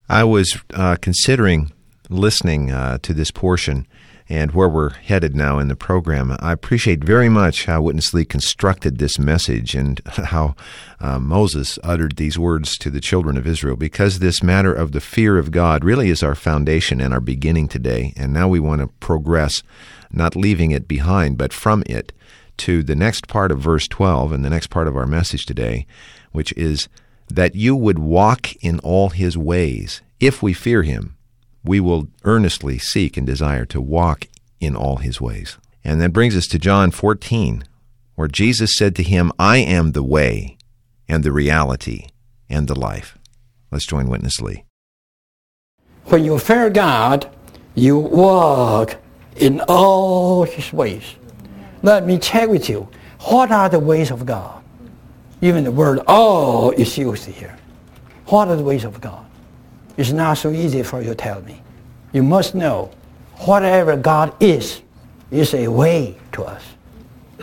I 0.08 0.24
was 0.24 0.56
uh, 0.76 0.98
considering 1.02 1.72
listening 2.12 2.70
uh, 2.70 3.00
to 3.02 3.12
this 3.12 3.32
portion 3.32 3.88
and 4.32 4.54
where 4.54 4.70
we're 4.70 4.92
headed 4.94 5.36
now 5.36 5.60
in 5.60 5.68
the 5.68 5.76
program. 5.76 6.38
I 6.40 6.54
appreciate 6.54 7.04
very 7.04 7.28
much 7.28 7.66
how 7.66 7.82
Witness 7.82 8.14
Lee 8.14 8.24
constructed 8.24 8.98
this 8.98 9.20
message 9.20 9.76
and 9.76 10.00
how 10.06 10.56
uh, 11.02 11.20
Moses 11.20 11.78
uttered 11.84 12.16
these 12.16 12.40
words 12.40 12.78
to 12.78 12.90
the 12.90 13.02
children 13.02 13.36
of 13.36 13.46
Israel 13.46 13.76
because 13.76 14.20
this 14.20 14.42
matter 14.42 14.74
of 14.74 14.94
the 14.94 15.02
fear 15.02 15.38
of 15.38 15.52
God 15.52 15.84
really 15.84 16.10
is 16.10 16.24
our 16.24 16.34
foundation 16.34 17.02
and 17.02 17.14
our 17.14 17.20
beginning 17.20 17.68
today. 17.68 18.14
And 18.16 18.32
now 18.32 18.48
we 18.48 18.62
want 18.62 18.80
to 18.80 18.88
progress, 19.02 19.64
not 20.14 20.38
leaving 20.38 20.72
it 20.72 20.88
behind, 20.88 21.38
but 21.38 21.52
from 21.52 21.84
it 21.86 22.14
to 22.60 22.84
the 22.84 22.96
next 22.96 23.28
part 23.28 23.52
of 23.52 23.60
verse 23.60 23.86
12 23.90 24.32
and 24.32 24.46
the 24.46 24.50
next 24.50 24.68
part 24.68 24.88
of 24.88 24.96
our 24.96 25.06
message 25.06 25.46
today, 25.46 25.86
which 26.32 26.54
is 26.54 26.88
that 27.28 27.54
you 27.54 27.76
would 27.76 28.00
walk 28.00 28.56
in 28.64 28.80
all 28.80 29.10
his 29.10 29.38
ways 29.38 30.02
if 30.22 30.42
we 30.42 30.54
fear 30.54 30.84
him 30.84 31.18
we 31.64 31.80
will 31.80 32.08
earnestly 32.24 32.78
seek 32.78 33.18
and 33.18 33.26
desire 33.26 33.66
to 33.66 33.82
walk 33.82 34.28
in 34.60 34.76
all 34.76 34.98
his 34.98 35.22
ways. 35.22 35.58
And 35.84 36.02
that 36.02 36.14
brings 36.14 36.36
us 36.36 36.48
to 36.48 36.60
John 36.60 36.92
14, 36.92 37.64
where 38.16 38.28
Jesus 38.28 38.76
said 38.76 38.96
to 38.96 39.04
him, 39.04 39.32
I 39.40 39.58
am 39.58 39.92
the 39.92 40.04
way 40.04 40.58
and 41.08 41.24
the 41.24 41.32
reality 41.32 42.08
and 42.50 42.68
the 42.68 42.78
life. 42.78 43.18
Let's 43.72 43.88
join 43.88 44.08
Witness 44.08 44.42
Lee. 44.42 44.66
When 46.06 46.24
you 46.24 46.38
fear 46.40 46.70
God, 46.70 47.30
you 47.76 47.98
walk 47.98 48.98
in 49.38 49.62
all 49.62 50.44
his 50.44 50.74
ways. 50.74 51.16
Let 51.84 52.06
me 52.06 52.20
check 52.20 52.50
with 52.50 52.70
you. 52.70 52.90
What 53.22 53.52
are 53.52 53.70
the 53.70 53.80
ways 53.80 54.12
of 54.12 54.26
God? 54.26 54.64
Even 55.42 55.64
the 55.64 55.72
word 55.72 56.00
all 56.08 56.72
is 56.72 56.98
used 56.98 57.26
here. 57.26 57.58
What 58.28 58.48
are 58.48 58.56
the 58.56 58.64
ways 58.64 58.84
of 58.84 59.00
God? 59.02 59.26
It's 60.02 60.12
not 60.12 60.40
so 60.40 60.50
easy 60.50 60.82
for 60.82 61.00
you 61.00 61.10
to 61.10 61.16
tell 61.16 61.44
me. 61.44 61.62
You 62.12 62.24
must 62.24 62.56
know 62.56 62.90
whatever 63.46 63.96
God 63.96 64.34
is, 64.42 64.82
is 65.30 65.54
a 65.54 65.68
way 65.68 66.18
to 66.32 66.44
us. 66.44 66.64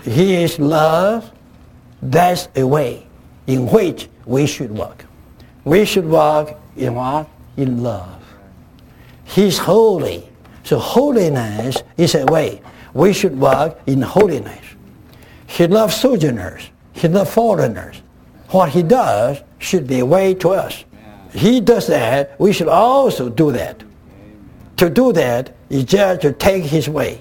He 0.03 0.43
is 0.43 0.59
love. 0.59 1.31
That's 2.03 2.49
a 2.57 2.67
way 2.67 3.07
in 3.47 3.69
which 3.69 4.09
we 4.27 4.45
should 4.49 4.73
walk. 4.73 5.05
We 5.63 5.85
should 5.85 6.05
walk 6.05 6.61
in 6.77 6.97
what? 6.97 7.29
In 7.57 7.85
love. 7.85 8.25
He's 9.23 9.59
holy. 9.59 10.29
So 10.65 10.81
holiness 10.81 11.81
is 11.97 12.17
a 12.17 12.27
way. 12.27 12.61
We 12.93 13.13
should 13.13 13.39
walk 13.39 13.79
in 13.87 14.03
holiness. 14.03 14.67
He 15.47 15.69
loves 15.69 15.95
sojourners. 15.95 16.71
He 16.93 17.07
loves 17.07 17.33
foreigners. 17.33 18.03
What 18.49 18.71
he 18.71 18.83
does 18.83 19.45
should 19.61 19.87
be 19.87 20.01
a 20.01 20.07
way 20.07 20.35
to 20.35 20.51
us 20.51 20.85
he 21.33 21.61
does 21.61 21.87
that, 21.87 22.39
we 22.41 22.53
should 22.53 22.69
also 22.69 23.29
do 23.29 23.53
that. 23.53 23.83
To 24.79 24.89
do 24.89 25.13
that 25.13 25.55
is 25.69 25.85
just 25.85 26.23
to 26.23 26.33
take 26.33 26.65
his 26.65 26.89
way. 26.89 27.21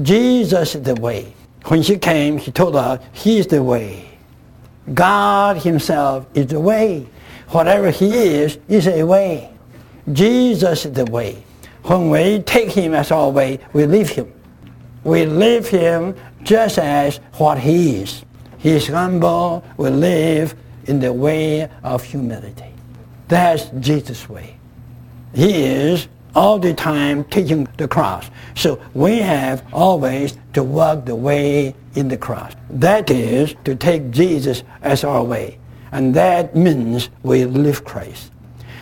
Jesus 0.00 0.74
is 0.74 0.82
the 0.82 0.94
way. 0.94 1.34
When 1.66 1.82
he 1.82 1.98
came, 1.98 2.38
he 2.38 2.50
told 2.50 2.74
us 2.76 3.00
he 3.12 3.38
is 3.38 3.46
the 3.46 3.62
way. 3.62 4.08
God 4.94 5.58
himself 5.58 6.26
is 6.34 6.46
the 6.46 6.58
way. 6.58 7.06
Whatever 7.48 7.90
he 7.90 8.10
is, 8.10 8.58
is 8.68 8.88
a 8.88 9.04
way. 9.04 9.50
Jesus 10.12 10.86
is 10.86 10.92
the 10.92 11.04
way. 11.04 11.44
When 11.84 12.10
we 12.10 12.40
take 12.40 12.70
him 12.70 12.94
as 12.94 13.10
our 13.10 13.28
way, 13.30 13.60
we 13.72 13.86
leave 13.86 14.08
him. 14.08 14.32
We 15.04 15.26
leave 15.26 15.68
him 15.68 16.16
just 16.42 16.78
as 16.78 17.18
what 17.34 17.58
he 17.58 17.96
is. 17.96 18.24
He 18.58 18.70
is 18.70 18.86
humble. 18.88 19.64
We 19.76 19.90
live 19.90 20.54
in 20.86 21.00
the 21.00 21.12
way 21.12 21.68
of 21.82 22.02
humility. 22.02 22.71
That's 23.32 23.70
Jesus' 23.80 24.28
way. 24.28 24.58
He 25.34 25.64
is 25.64 26.06
all 26.34 26.58
the 26.58 26.74
time 26.74 27.24
taking 27.24 27.66
the 27.78 27.88
cross. 27.88 28.28
So 28.54 28.78
we 28.92 29.20
have 29.20 29.64
always 29.72 30.36
to 30.52 30.62
walk 30.62 31.06
the 31.06 31.16
way 31.16 31.74
in 31.94 32.08
the 32.08 32.18
cross. 32.18 32.52
That 32.68 33.10
is 33.10 33.54
to 33.64 33.74
take 33.74 34.10
Jesus 34.10 34.64
as 34.82 35.02
our 35.02 35.24
way. 35.24 35.58
And 35.92 36.12
that 36.14 36.54
means 36.54 37.08
we 37.22 37.46
live 37.46 37.86
Christ. 37.86 38.30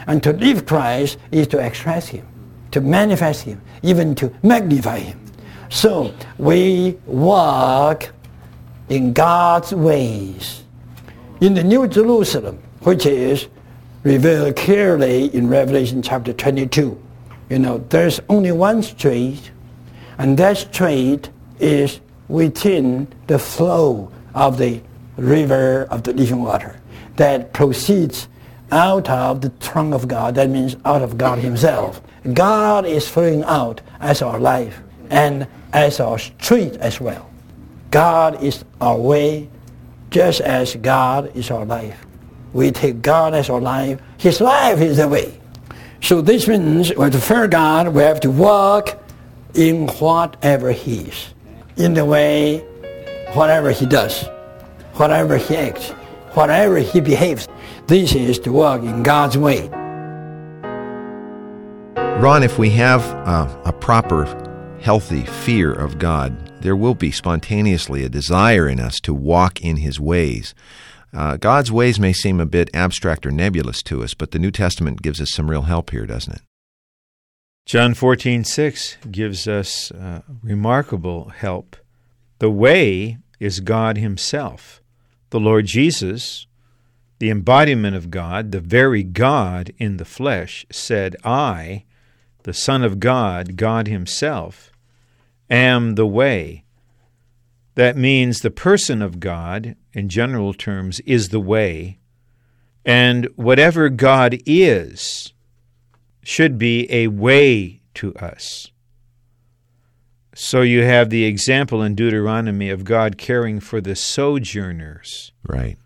And 0.09 0.21
to 0.25 0.33
live 0.33 0.67
Christ 0.67 1.19
is 1.31 1.47
to 1.47 1.59
express 1.59 2.09
Him, 2.09 2.27
to 2.73 2.81
manifest 2.81 3.43
Him, 3.43 3.61
even 3.85 4.17
to 4.17 4.35
magnify 4.43 4.99
Him. 4.99 5.25
So 5.69 6.13
we 6.39 6.99
walk 7.07 8.11
in 8.89 9.13
God's 9.13 9.73
ways. 9.73 10.65
In 11.41 11.55
the 11.55 11.63
New 11.63 11.87
Jerusalem, 11.87 12.59
which 12.81 13.07
is 13.07 13.47
revealed 14.03 14.57
clearly 14.57 15.27
in 15.35 15.49
Revelation 15.49 16.03
chapter 16.03 16.33
22. 16.33 17.01
You 17.51 17.59
know, 17.59 17.79
there's 17.89 18.21
only 18.29 18.53
one 18.53 18.83
street, 18.83 19.51
and 20.19 20.39
that 20.39 20.57
street 20.57 21.31
is 21.59 22.01
within 22.29 23.09
the 23.27 23.39
flow 23.39 24.11
of 24.35 24.57
the 24.57 24.81
river 25.17 25.87
of 25.91 26.05
the 26.05 26.13
living 26.13 26.43
water 26.43 26.81
that 27.17 27.53
proceeds 27.53 28.29
out 28.73 29.09
of 29.11 29.43
the 29.43 29.51
trunk 29.61 29.93
of 29.93 30.09
God. 30.09 30.37
That 30.37 30.49
means 30.49 30.77
out 30.85 31.03
of 31.03 31.19
God 31.19 31.39
himself. 31.39 32.01
God 32.33 32.87
is 32.87 33.07
flowing 33.09 33.43
out 33.45 33.81
as 34.01 34.23
our 34.23 34.39
life 34.39 34.81
and 35.11 35.47
as 35.73 36.01
our 36.01 36.19
street 36.19 36.77
as 36.77 37.01
well. 37.01 37.29
God 37.91 38.43
is 38.43 38.65
our 38.81 38.97
way 38.97 39.49
just 40.11 40.41
as 40.41 40.77
God 40.77 41.35
is 41.37 41.51
our 41.51 41.65
life. 41.65 42.07
We 42.53 42.71
take 42.73 43.03
God 43.03 43.35
as 43.35 43.49
our 43.49 43.61
life. 43.61 44.01
His 44.19 44.41
life 44.41 44.81
is 44.81 44.97
the 44.97 45.09
way. 45.09 45.41
So 46.03 46.21
this 46.21 46.49
means 46.49 46.95
we 46.95 47.05
have 47.05 47.13
to 47.13 47.21
fear 47.21 47.47
God. 47.47 47.89
We 47.89 48.03
have 48.03 48.21
to 48.21 48.31
walk 48.31 48.99
in 49.55 49.87
whatever 49.87 50.73
He 50.73 51.01
is, 51.01 51.35
in 51.77 51.95
the 51.95 52.05
way, 52.05 52.59
whatever 53.35 53.71
He 53.71 53.87
does, 53.87 54.25
whatever 54.95 55.37
He 55.37 55.57
acts, 55.57 55.91
whatever 56.35 56.79
He 56.79 57.01
behaves. 57.01 57.47
This 57.87 58.15
is 58.15 58.39
to 58.41 58.53
walk 58.53 58.83
in 58.83 59.03
God's 59.03 59.37
way. 59.37 59.69
Ron, 62.21 62.43
if 62.43 62.59
we 62.59 62.71
have 62.71 63.03
uh, 63.27 63.49
a 63.65 63.73
proper, 63.73 64.27
healthy 64.81 65.25
fear 65.25 65.73
of 65.73 65.99
God, 65.99 66.53
there 66.61 66.77
will 66.77 66.95
be 66.95 67.11
spontaneously 67.11 68.05
a 68.05 68.09
desire 68.09 68.69
in 68.69 68.79
us 68.79 69.01
to 69.01 69.15
walk 69.15 69.61
in 69.63 69.77
His 69.77 69.99
ways. 69.99 70.55
Uh, 71.13 71.37
God's 71.37 71.73
ways 71.73 71.99
may 71.99 72.13
seem 72.13 72.41
a 72.41 72.47
bit 72.47 72.71
abstract 72.73 73.27
or 73.27 73.31
nebulous 73.31 73.83
to 73.85 74.03
us, 74.03 74.15
but 74.15 74.31
the 74.31 74.39
New 74.39 74.51
Testament 74.51 75.03
gives 75.03 75.21
us 75.21 75.33
some 75.33 75.51
real 75.51 75.63
help 75.63 75.91
here, 75.91 76.07
doesn't 76.07 76.37
it? 76.37 76.43
John 77.67 77.95
14:6 77.95 78.97
gives 79.11 79.47
us 79.47 79.91
uh, 79.93 80.23
remarkable 80.43 81.29
help. 81.29 81.77
The 82.39 82.51
way 82.51 83.19
is 83.39 83.61
God 83.61 83.97
himself. 83.97 84.81
The 85.31 85.41
Lord 85.41 85.67
Jesus, 85.67 86.47
the 87.19 87.31
embodiment 87.31 87.95
of 87.97 88.11
God, 88.11 88.51
the 88.51 88.61
very 88.61 89.03
God 89.03 89.73
in 89.79 89.99
the 89.99 90.05
flesh, 90.05 90.65
said, 90.71 91.17
"I, 91.25 91.85
the 92.45 92.55
Son 92.55 92.83
of 92.83 92.99
God, 92.99 93.57
God 93.57 93.87
himself, 93.87 94.73
am 95.49 95.95
the 95.95 96.07
way." 96.07 96.65
That 97.75 97.97
means 97.97 98.41
the 98.41 98.51
person 98.51 99.01
of 99.01 99.21
God, 99.21 99.77
in 99.93 100.09
general 100.09 100.53
terms, 100.53 101.01
is 101.01 101.29
the 101.29 101.41
way, 101.41 101.99
and 102.85 103.27
whatever 103.37 103.89
God 103.89 104.39
is, 104.47 105.33
should 106.23 106.59
be 106.59 106.91
a 106.93 107.09
way 107.09 107.81
to 107.95 108.15
us. 108.17 108.71
So 110.35 110.63
you 110.63 110.85
have 110.85 111.11
the 111.11 111.25
example 111.25 111.83
in 111.83 111.95
Deuteronomy 111.95 112.71
of 112.71 112.85
God 112.85 113.19
caring 113.19 113.61
for 113.61 113.81
the 113.81 113.97
sojourners. 113.97 115.33
Right. 115.47 115.77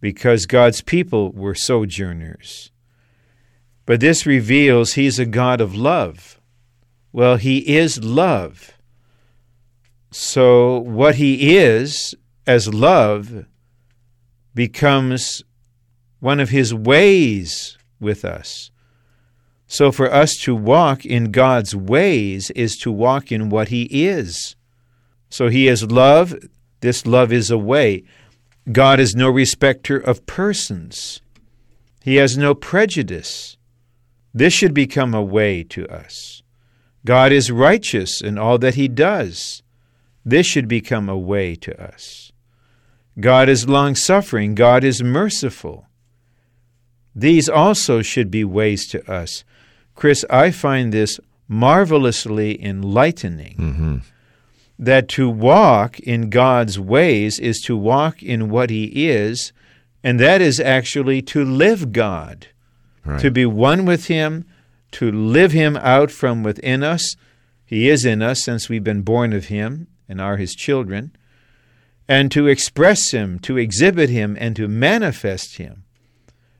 Because 0.00 0.46
God's 0.46 0.82
people 0.82 1.32
were 1.32 1.54
sojourners. 1.54 2.70
But 3.84 4.00
this 4.00 4.24
reveals 4.24 4.94
He's 4.94 5.18
a 5.18 5.26
God 5.26 5.60
of 5.60 5.74
love. 5.74 6.40
Well, 7.12 7.36
He 7.36 7.76
is 7.76 8.02
love. 8.02 8.75
So 10.18 10.78
what 10.78 11.16
He 11.16 11.58
is 11.58 12.14
as 12.46 12.72
love 12.72 13.44
becomes 14.54 15.44
one 16.20 16.40
of 16.40 16.48
His 16.48 16.72
ways 16.72 17.76
with 18.00 18.24
us. 18.24 18.70
So 19.66 19.92
for 19.92 20.10
us 20.10 20.34
to 20.38 20.54
walk 20.54 21.04
in 21.04 21.32
God's 21.32 21.76
ways 21.76 22.50
is 22.52 22.78
to 22.78 22.90
walk 22.90 23.30
in 23.30 23.50
what 23.50 23.68
He 23.68 23.82
is. 24.08 24.56
So 25.28 25.48
He 25.48 25.68
is 25.68 25.90
love. 25.92 26.34
This 26.80 27.04
love 27.04 27.30
is 27.30 27.50
a 27.50 27.58
way. 27.58 28.02
God 28.72 28.98
is 28.98 29.14
no 29.14 29.28
respecter 29.28 29.98
of 29.98 30.24
persons. 30.24 31.20
He 32.02 32.16
has 32.16 32.38
no 32.38 32.54
prejudice. 32.54 33.58
This 34.32 34.54
should 34.54 34.72
become 34.72 35.12
a 35.12 35.22
way 35.22 35.62
to 35.64 35.86
us. 35.88 36.42
God 37.04 37.32
is 37.32 37.50
righteous 37.50 38.22
in 38.22 38.38
all 38.38 38.56
that 38.58 38.76
He 38.76 38.88
does. 38.88 39.62
This 40.28 40.44
should 40.44 40.66
become 40.66 41.08
a 41.08 41.16
way 41.16 41.54
to 41.54 41.80
us. 41.80 42.32
God 43.20 43.48
is 43.48 43.68
long 43.68 43.94
suffering. 43.94 44.56
God 44.56 44.82
is 44.82 45.00
merciful. 45.00 45.86
These 47.14 47.48
also 47.48 48.02
should 48.02 48.28
be 48.28 48.42
ways 48.42 48.88
to 48.88 49.08
us. 49.10 49.44
Chris, 49.94 50.24
I 50.28 50.50
find 50.50 50.92
this 50.92 51.20
marvelously 51.46 52.62
enlightening. 52.62 53.56
Mm-hmm. 53.56 53.96
That 54.80 55.08
to 55.10 55.30
walk 55.30 56.00
in 56.00 56.28
God's 56.28 56.78
ways 56.78 57.38
is 57.38 57.60
to 57.60 57.76
walk 57.76 58.20
in 58.20 58.50
what 58.50 58.68
He 58.68 59.06
is, 59.08 59.52
and 60.02 60.18
that 60.18 60.42
is 60.42 60.58
actually 60.58 61.22
to 61.22 61.44
live 61.44 61.92
God, 61.92 62.48
Right. 63.04 63.20
to 63.20 63.30
be 63.30 63.46
one 63.46 63.86
with 63.86 64.08
Him, 64.08 64.44
to 64.90 65.10
live 65.12 65.52
Him 65.52 65.76
out 65.76 66.10
from 66.10 66.42
within 66.42 66.82
us. 66.82 67.14
He 67.64 67.88
is 67.88 68.04
in 68.04 68.20
us 68.20 68.42
since 68.44 68.68
we've 68.68 68.84
been 68.84 69.02
born 69.02 69.32
of 69.32 69.46
Him 69.46 69.86
and 70.08 70.20
are 70.20 70.36
His 70.36 70.54
children, 70.54 71.14
and 72.08 72.30
to 72.32 72.46
express 72.46 73.10
Him, 73.10 73.38
to 73.40 73.56
exhibit 73.56 74.10
Him, 74.10 74.36
and 74.40 74.54
to 74.56 74.68
manifest 74.68 75.56
Him. 75.56 75.84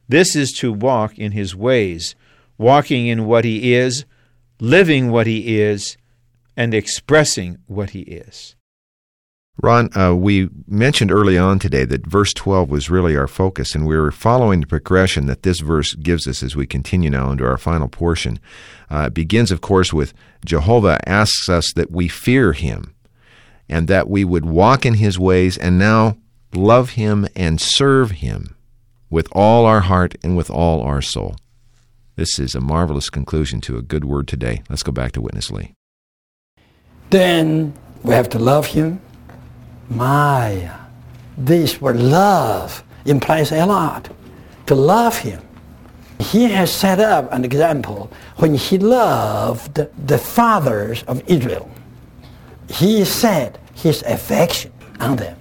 This 0.09 0.37
is 0.37 0.53
to 0.59 0.73
walk 0.73 1.19
in 1.19 1.33
His 1.33 1.55
ways 1.55 2.15
walking 2.59 3.07
in 3.07 3.27
what 3.27 3.45
He 3.45 3.75
is, 3.75 4.05
living 4.61 5.11
what 5.11 5.27
He 5.27 5.61
is, 5.61 5.97
and 6.57 6.75
expressing 6.75 7.59
what 7.67 7.91
He 7.91 8.01
is. 8.01 8.57
Ron, 9.63 9.89
uh, 9.97 10.15
we 10.15 10.51
mentioned 10.67 11.11
early 11.11 11.39
on 11.39 11.59
today 11.59 11.87
that 11.87 12.07
verse 12.07 12.35
12 12.35 12.69
was 12.69 12.91
really 12.91 13.17
our 13.17 13.27
focus, 13.27 13.75
and 13.75 13.87
we 13.87 13.97
were 13.97 14.13
following 14.13 14.61
the 14.61 14.67
progression 14.67 15.27
that 15.27 15.45
this 15.45 15.61
verse 15.61 15.95
gives 15.95 16.27
us 16.27 16.43
as 16.43 16.55
we 16.55 16.67
continue 16.67 17.09
now 17.09 17.31
into 17.31 17.47
our 17.47 17.57
final 17.57 17.89
portion. 17.89 18.39
Uh, 18.91 19.05
it 19.07 19.15
begins, 19.15 19.51
of 19.51 19.63
course, 19.63 19.95
with 19.95 20.13
Jehovah 20.45 20.99
asks 21.09 21.49
us 21.49 21.73
that 21.75 21.91
we 21.91 22.07
fear 22.07 22.53
Him 22.53 22.95
and 23.69 23.89
that 23.89 24.09
we 24.09 24.25
would 24.25 24.45
walk 24.45 24.87
in 24.87 24.95
His 24.95 25.19
ways 25.19 25.57
and 25.57 25.79
now 25.79 26.17
love 26.55 26.91
Him 26.91 27.27
and 27.35 27.61
serve 27.61 28.11
Him 28.13 28.57
with 29.11 29.29
all 29.33 29.67
our 29.67 29.81
heart 29.81 30.15
and 30.23 30.37
with 30.37 30.51
all 30.51 30.83
our 30.83 31.03
soul. 31.03 31.37
This 32.17 32.39
is 32.39 32.55
a 32.55 32.61
marvelous 32.61 33.11
conclusion 33.11 33.61
to 33.63 33.77
a 33.77 33.83
good 33.83 34.05
word 34.05 34.27
today. 34.27 34.63
Let's 34.71 34.83
go 34.83 34.91
back 34.91 35.13
to 35.13 35.21
Witness 35.21 35.51
Lee. 35.51 35.75
Then 37.11 37.75
we 38.03 38.15
have 38.15 38.29
to 38.31 38.39
love 38.39 38.67
him. 38.67 39.01
My, 39.89 40.71
this 41.37 41.81
word 41.81 41.97
love 41.97 42.83
implies 43.05 43.53
a 43.53 43.67
lot. 43.67 44.09
To 44.67 44.75
love 44.75 45.19
him. 45.19 45.43
He 46.19 46.45
has 46.45 46.73
set 46.73 46.99
up 46.99 47.31
an 47.33 47.45
example 47.45 48.11
when 48.37 48.55
he 48.55 48.79
loved 48.79 49.75
the 49.75 50.19
fathers 50.19 51.03
of 51.05 51.23
Israel. 51.29 51.71
He 52.69 53.05
set 53.05 53.59
his 53.75 54.03
affection 54.03 54.73
on 55.01 55.17
them. 55.17 55.37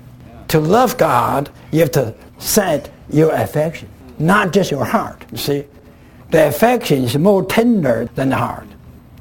To 0.50 0.60
love 0.60 0.98
God, 0.98 1.50
you 1.72 1.80
have 1.82 1.92
to 1.92 2.14
set 2.38 2.92
your 3.10 3.32
affection, 3.32 3.90
not 4.20 4.54
just 4.54 4.72
your 4.72 4.86
heart. 4.86 5.26
You 5.32 5.38
see, 5.38 5.66
the 6.32 6.48
affection 6.48 7.04
is 7.04 7.18
more 7.18 7.44
tender 7.46 8.10
than 8.16 8.30
the 8.30 8.38
heart. 8.38 8.68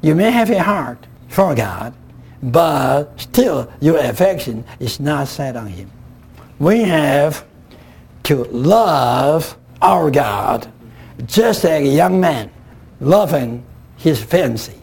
You 0.01 0.15
may 0.15 0.31
have 0.31 0.49
a 0.49 0.61
heart 0.61 1.07
for 1.29 1.55
God, 1.55 1.93
but 2.43 3.19
still 3.19 3.71
your 3.81 3.97
affection 3.97 4.63
is 4.79 4.99
not 4.99 5.27
set 5.27 5.55
on 5.55 5.67
Him. 5.67 5.89
We 6.59 6.81
have 6.81 7.45
to 8.23 8.43
love 8.45 9.57
our 9.81 10.11
God 10.11 10.71
just 11.25 11.63
like 11.63 11.83
a 11.83 11.87
young 11.87 12.19
man 12.19 12.51
loving 12.99 13.63
his 13.97 14.21
fiancée. 14.21 14.79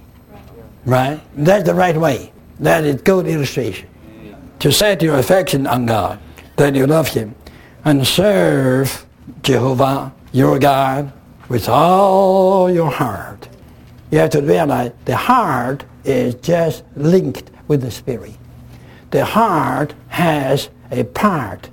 Right? 0.85 1.21
That's 1.37 1.65
the 1.65 1.75
right 1.75 1.97
way. 1.97 2.32
That 2.61 2.85
is 2.85 3.03
good 3.03 3.27
illustration. 3.27 3.88
To 4.61 4.73
set 4.73 5.03
your 5.03 5.19
affection 5.19 5.67
on 5.67 5.87
God, 5.87 6.21
that 6.57 6.75
you 6.75 6.87
love 6.87 7.09
Him, 7.09 7.35
and 7.85 8.07
serve 8.07 9.05
Jehovah, 9.43 10.12
your 10.33 10.59
God, 10.59 11.12
with 11.49 11.69
all 11.69 12.71
your 12.71 12.91
heart. 12.91 13.49
You 14.11 14.19
have 14.19 14.31
to 14.31 14.43
realize 14.43 14.93
the 15.05 15.17
heart 15.17 15.85
is 16.05 16.35
just 16.37 16.85
linked 16.97 17.51
with 17.69 17.83
the 17.83 17.91
spirit. 17.91 18.37
The 19.11 19.25
heart 19.25 19.95
has 20.09 20.71
a 20.91 21.05
part 21.05 21.69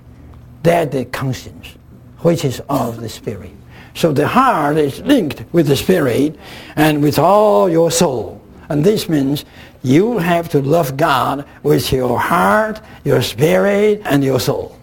that 0.63 0.91
the 0.91 1.05
conscience, 1.05 1.75
which 2.19 2.43
is 2.43 2.61
of 2.69 3.01
the 3.01 3.09
spirit. 3.09 3.51
So 3.93 4.11
the 4.11 4.27
heart 4.27 4.77
is 4.77 5.01
linked 5.01 5.43
with 5.51 5.67
the 5.67 5.75
spirit 5.75 6.37
and 6.75 7.01
with 7.01 7.19
all 7.19 7.69
your 7.69 7.91
soul. 7.91 8.41
And 8.69 8.83
this 8.83 9.09
means 9.09 9.45
you 9.81 10.19
have 10.19 10.47
to 10.49 10.61
love 10.61 10.95
God 10.95 11.45
with 11.63 11.91
your 11.91 12.19
heart, 12.19 12.81
your 13.03 13.21
spirit, 13.21 14.01
and 14.05 14.23
your 14.23 14.39
soul. 14.39 14.77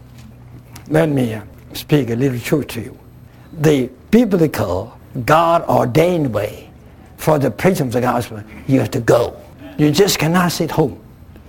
Let 0.88 1.08
me 1.08 1.34
uh, 1.34 1.42
speak 1.72 2.10
a 2.10 2.16
little 2.16 2.38
truth 2.38 2.68
to 2.68 2.80
you. 2.80 2.98
The 3.52 3.88
biblical, 4.10 4.98
God 5.24 5.62
ordained 5.62 6.34
way 6.34 6.70
for 7.16 7.38
the 7.38 7.50
preaching 7.50 7.86
of 7.86 7.92
the 7.92 8.00
gospel, 8.00 8.42
you 8.66 8.80
have 8.80 8.90
to 8.90 9.00
go. 9.00 9.36
You 9.78 9.90
just 9.90 10.18
cannot 10.18 10.52
sit 10.52 10.70
home. 10.70 11.00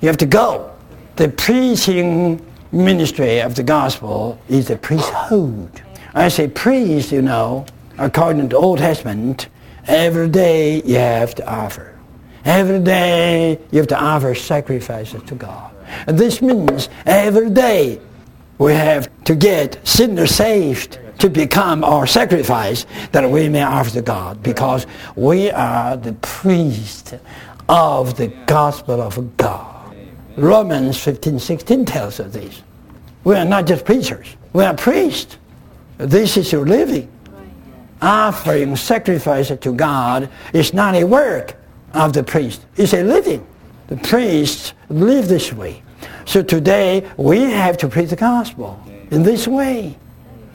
You 0.02 0.08
have 0.08 0.18
to 0.18 0.26
go. 0.26 0.72
The 1.16 1.30
preaching 1.30 2.46
ministry 2.72 3.40
of 3.40 3.56
the 3.56 3.64
gospel 3.64 4.40
is 4.50 4.68
the 4.68 4.78
priesthood. 4.78 5.82
I 6.14 6.28
say 6.30 6.48
priest, 6.48 7.12
you 7.12 7.22
know, 7.22 7.66
according 7.98 8.44
to 8.44 8.48
the 8.50 8.58
Old 8.58 8.80
Testament, 8.80 9.48
every 9.88 10.30
day 10.30 10.82
you 10.84 10.96
have 10.96 11.34
to 11.36 11.50
offer. 11.50 11.97
Every 12.48 12.80
day 12.80 13.60
you 13.72 13.80
have 13.80 13.90
to 13.90 14.02
offer 14.02 14.34
sacrifices 14.34 15.22
to 15.24 15.36
God. 15.36 15.70
And 16.08 16.18
this 16.18 16.42
means 16.42 16.88
every 17.06 17.50
day 17.50 18.00
we 18.58 18.72
have 18.72 19.10
to 19.26 19.36
get 19.36 19.86
sinners 19.86 20.34
saved 20.34 20.98
to 21.20 21.30
become 21.30 21.84
our 21.84 22.08
sacrifice 22.08 22.86
that 23.12 23.30
we 23.30 23.50
may 23.50 23.64
offer 23.64 23.90
to 23.90 24.02
God 24.02 24.42
because 24.44 24.88
we 25.18 25.52
are 25.52 25.98
the 25.98 26.14
priest 26.14 27.16
of 27.68 28.16
the 28.16 28.30
gospel 28.46 29.02
of 29.02 29.36
God. 29.36 29.94
Romans 30.38 30.98
15, 31.04 31.40
16 31.40 31.84
tells 31.84 32.22
us 32.22 32.32
this. 32.32 32.62
We 33.26 33.36
are 33.36 33.44
not 33.44 33.68
just 33.68 33.84
preachers. 33.84 34.38
We 34.54 34.64
are 34.64 34.74
priests. 34.74 35.38
This 35.98 36.38
is 36.38 36.50
your 36.54 36.66
living. 36.66 37.12
Offering 38.02 38.78
sacrifice 38.78 39.50
to 39.50 39.74
God 39.74 40.30
is 40.54 40.74
not 40.74 40.96
a 40.96 41.04
work 41.04 41.58
of 41.94 42.14
the 42.14 42.24
priest. 42.24 42.66
It's 42.76 42.94
a 42.94 43.04
living. 43.04 43.46
The 43.88 43.98
priests 43.98 44.74
live 44.90 45.28
this 45.28 45.54
way. 45.54 45.84
So 46.26 46.44
today 46.44 47.10
we 47.18 47.42
have 47.42 47.78
to 47.78 47.88
preach 47.88 48.10
the 48.10 48.16
gospel 48.16 48.82
in 49.12 49.24
this 49.24 49.48
way. 49.48 49.98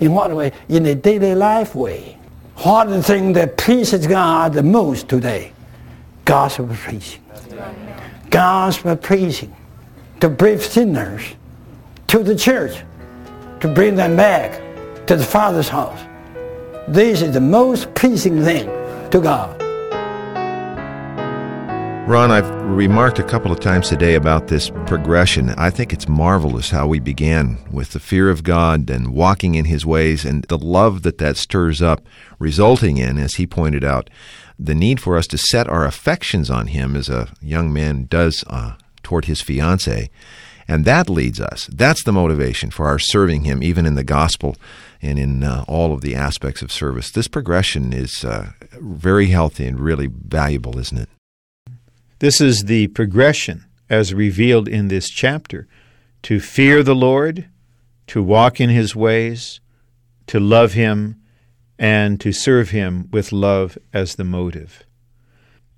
In 0.00 0.12
what 0.12 0.34
way? 0.34 0.52
In 0.68 0.84
a 0.86 0.94
daily 0.94 1.34
life 1.34 1.74
way. 1.74 2.18
What 2.58 2.88
the 2.88 3.02
thing 3.02 3.32
that 3.32 3.56
pleases 3.56 4.06
God 4.06 4.52
the 4.52 4.62
most 4.62 5.08
today? 5.08 5.52
Gospel 6.24 6.68
preaching. 6.72 7.22
Gospel 8.30 8.96
preaching. 8.96 9.54
To 10.20 10.28
bring 10.28 10.58
sinners 10.58 11.22
to 12.08 12.22
the 12.22 12.36
church. 12.36 12.82
To 13.60 13.68
bring 13.68 13.94
them 13.96 14.16
back 14.16 14.60
to 15.06 15.16
the 15.16 15.24
Father's 15.24 15.68
house. 15.68 16.00
This 16.88 17.22
is 17.22 17.32
the 17.32 17.40
most 17.40 17.92
pleasing 17.94 18.42
thing 18.42 18.66
to 19.10 19.20
God. 19.20 19.62
Ron, 22.12 22.31
I've 22.31 22.51
remarked 22.66 23.18
a 23.18 23.25
couple 23.25 23.51
of 23.51 23.59
times 23.59 23.88
today 23.88 24.16
about 24.16 24.48
this 24.48 24.68
progression. 24.85 25.48
I 25.57 25.70
think 25.70 25.94
it's 25.94 26.07
marvelous 26.07 26.68
how 26.68 26.87
we 26.87 27.01
began 27.01 27.57
with 27.72 27.92
the 27.92 27.98
fear 27.98 28.29
of 28.29 28.42
God 28.42 28.90
and 28.90 29.14
walking 29.14 29.55
in 29.55 29.64
His 29.64 29.87
ways 29.87 30.27
and 30.27 30.44
the 30.44 30.59
love 30.59 31.05
that 31.05 31.16
that 31.16 31.38
stirs 31.38 31.81
up, 31.81 32.07
resulting 32.38 32.98
in, 32.98 33.16
as 33.16 33.37
he 33.37 33.46
pointed 33.46 33.83
out, 33.83 34.11
the 34.59 34.75
need 34.75 35.01
for 35.01 35.16
us 35.16 35.27
to 35.29 35.38
set 35.38 35.66
our 35.70 35.87
affections 35.87 36.51
on 36.51 36.66
Him 36.66 36.96
as 36.96 37.09
a 37.09 37.33
young 37.40 37.72
man 37.72 38.09
does 38.11 38.44
uh, 38.46 38.75
toward 39.03 39.25
his 39.25 39.40
fiancee. 39.40 40.11
And 40.68 40.85
that 40.85 41.09
leads 41.09 41.40
us, 41.40 41.66
that's 41.72 42.05
the 42.05 42.12
motivation 42.12 42.70
for 42.70 42.88
our 42.88 42.98
serving 42.98 43.44
Him, 43.44 43.62
even 43.62 43.87
in 43.87 43.94
the 43.94 44.05
gospel 44.05 44.57
and 45.01 45.18
in 45.18 45.42
uh, 45.42 45.64
all 45.66 45.94
of 45.94 46.03
the 46.03 46.14
aspects 46.14 46.61
of 46.61 46.70
service. 46.70 47.11
This 47.11 47.27
progression 47.27 47.94
is 47.94 48.22
uh, 48.22 48.51
very 48.72 49.29
healthy 49.29 49.64
and 49.66 49.81
really 49.81 50.09
valuable, 50.09 50.79
isn't 50.79 50.98
it? 50.98 51.09
This 52.22 52.40
is 52.40 52.66
the 52.66 52.87
progression 52.87 53.64
as 53.90 54.14
revealed 54.14 54.68
in 54.68 54.87
this 54.87 55.11
chapter 55.11 55.66
to 56.22 56.38
fear 56.38 56.85
the 56.85 56.94
Lord, 56.94 57.48
to 58.06 58.22
walk 58.22 58.61
in 58.61 58.70
His 58.70 58.94
ways, 58.94 59.61
to 60.28 60.38
love 60.38 60.74
Him, 60.74 61.20
and 61.80 62.20
to 62.20 62.30
serve 62.30 62.70
Him 62.70 63.08
with 63.11 63.32
love 63.32 63.76
as 63.92 64.14
the 64.14 64.22
motive. 64.22 64.85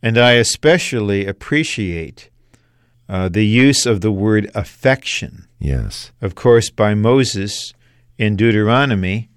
And 0.02 0.18
I 0.18 0.32
especially 0.32 1.24
appreciate 1.26 2.28
uh, 3.08 3.30
the 3.30 3.46
use 3.46 3.86
of 3.86 4.02
the 4.02 4.12
word 4.12 4.50
affection. 4.54 5.46
Yes. 5.58 6.12
Of 6.20 6.34
course, 6.34 6.68
by 6.68 6.92
Moses 6.92 7.72
in 8.18 8.36
Deuteronomy, 8.36 9.30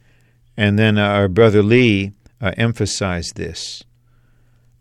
and 0.58 0.78
then 0.78 0.98
our 0.98 1.30
brother 1.30 1.64
Lee 1.64 2.12
uh, 2.42 2.52
emphasized 2.58 3.38
this. 3.38 3.86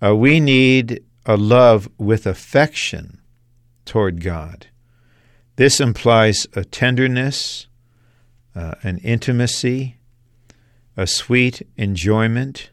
Uh, 0.03 0.17
we 0.17 0.41
need 0.41 1.05
a 1.27 1.37
love 1.37 1.89
with 1.99 2.27
affection 2.27 3.21
toward 3.85 4.23
God. 4.23 4.69
This 5.57 5.81
implies 5.81 6.47
a 6.55 6.65
tenderness, 6.65 7.67
uh, 8.55 8.75
an 8.83 8.99
intimacy, 8.99 9.97
a 10.97 11.07
sweet 11.07 11.67
enjoyment. 11.77 12.71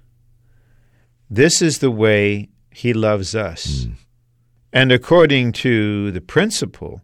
This 1.30 1.62
is 1.62 1.80
the 1.80 1.92
way 1.92 2.50
He 2.72 2.94
loves 2.94 3.36
us. 3.36 3.86
Mm. 3.86 3.94
And 4.72 4.92
according 4.92 5.52
to 5.54 6.12
the 6.12 6.22
principle, 6.22 7.02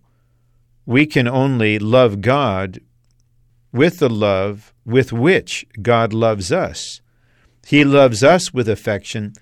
we 0.85 1.05
can 1.05 1.27
only 1.27 1.79
love 1.79 2.21
God 2.21 2.79
with 3.71 3.99
the 3.99 4.09
love 4.09 4.73
with 4.85 5.11
which 5.11 5.65
God 5.81 6.13
loves 6.13 6.51
us. 6.51 7.01
He 7.67 7.83
loves 7.83 8.23
us 8.23 8.53
with 8.53 8.67
affection 8.67 9.33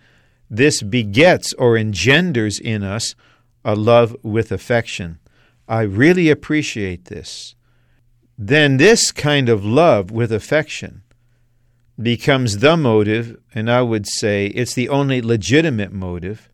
this 0.50 0.82
begets 0.82 1.54
or 1.54 1.78
engenders 1.78 2.60
in 2.60 2.84
us 2.84 3.16
a 3.66 3.76
love 3.76 4.16
with 4.24 4.52
affection. 4.52 5.20
I 5.68 5.82
really 5.82 6.30
appreciate 6.30 7.06
this. 7.06 7.56
Then 8.38 8.78
this 8.78 9.12
kind 9.12 9.50
of 9.50 9.66
love 9.66 10.12
with 10.12 10.32
affection 10.32 11.02
becomes 12.02 12.60
the 12.60 12.78
motive, 12.78 13.38
and 13.54 13.70
I 13.70 13.82
would 13.82 14.06
say 14.08 14.48
it's 14.48 14.74
the 14.74 14.90
only 14.90 15.22
legitimate 15.22 15.92
motive 15.92 16.50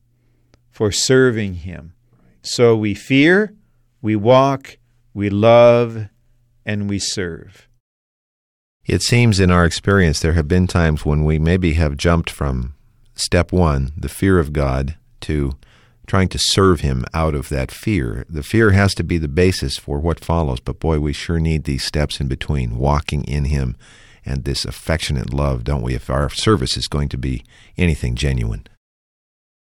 for 0.72 0.92
serving 0.92 1.56
Him. 1.56 1.94
So 2.42 2.76
we 2.76 2.94
fear, 2.94 3.54
we 4.02 4.16
walk, 4.16 4.78
we 5.14 5.30
love, 5.30 6.08
and 6.66 6.90
we 6.90 7.00
serve. 7.00 7.68
It 8.86 9.02
seems 9.02 9.40
in 9.40 9.52
our 9.52 9.66
experience 9.66 10.20
there 10.20 10.34
have 10.34 10.48
been 10.48 10.68
times 10.68 11.06
when 11.06 11.24
we 11.24 11.38
maybe 11.40 11.74
have 11.74 11.96
jumped 11.96 12.30
from 12.30 12.76
step 13.16 13.52
one, 13.52 13.92
the 13.98 14.10
fear 14.10 14.40
of 14.40 14.54
God, 14.54 14.96
to 15.22 15.58
trying 16.08 16.28
to 16.30 16.40
serve 16.40 16.82
Him 16.82 17.06
out 17.14 17.36
of 17.36 17.50
that 17.50 17.72
fear. 17.72 18.26
The 18.30 18.44
fear 18.44 18.72
has 18.72 18.94
to 18.96 19.04
be 19.04 19.18
the 19.18 19.28
basis 19.28 19.78
for 19.78 20.00
what 20.00 20.24
follows, 20.24 20.60
but 20.60 20.80
boy, 20.80 21.00
we 21.00 21.14
sure 21.14 21.40
need 21.40 21.64
these 21.64 21.84
steps 21.84 22.20
in 22.20 22.28
between, 22.28 22.78
walking 22.78 23.24
in 23.24 23.46
Him 23.46 23.78
and 24.26 24.44
this 24.44 24.66
affectionate 24.66 25.34
love, 25.34 25.64
don't 25.64 25.82
we, 25.82 25.96
if 25.96 26.10
our 26.10 26.30
service 26.30 26.78
is 26.78 26.88
going 26.88 27.10
to 27.10 27.18
be 27.18 27.44
anything 27.78 28.16
genuine? 28.16 28.68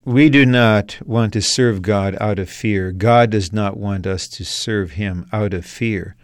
We 0.04 0.30
do 0.30 0.46
not 0.46 0.98
want 1.04 1.32
to 1.34 1.42
serve 1.42 1.82
God 1.82 2.16
out 2.20 2.38
of 2.38 2.48
fear. 2.48 2.92
God 2.92 3.30
does 3.30 3.52
not 3.52 3.76
want 3.76 4.06
us 4.06 4.26
to 4.28 4.44
serve 4.44 4.92
Him 4.92 5.26
out 5.32 5.52
of 5.52 5.66
fear. 5.66 6.16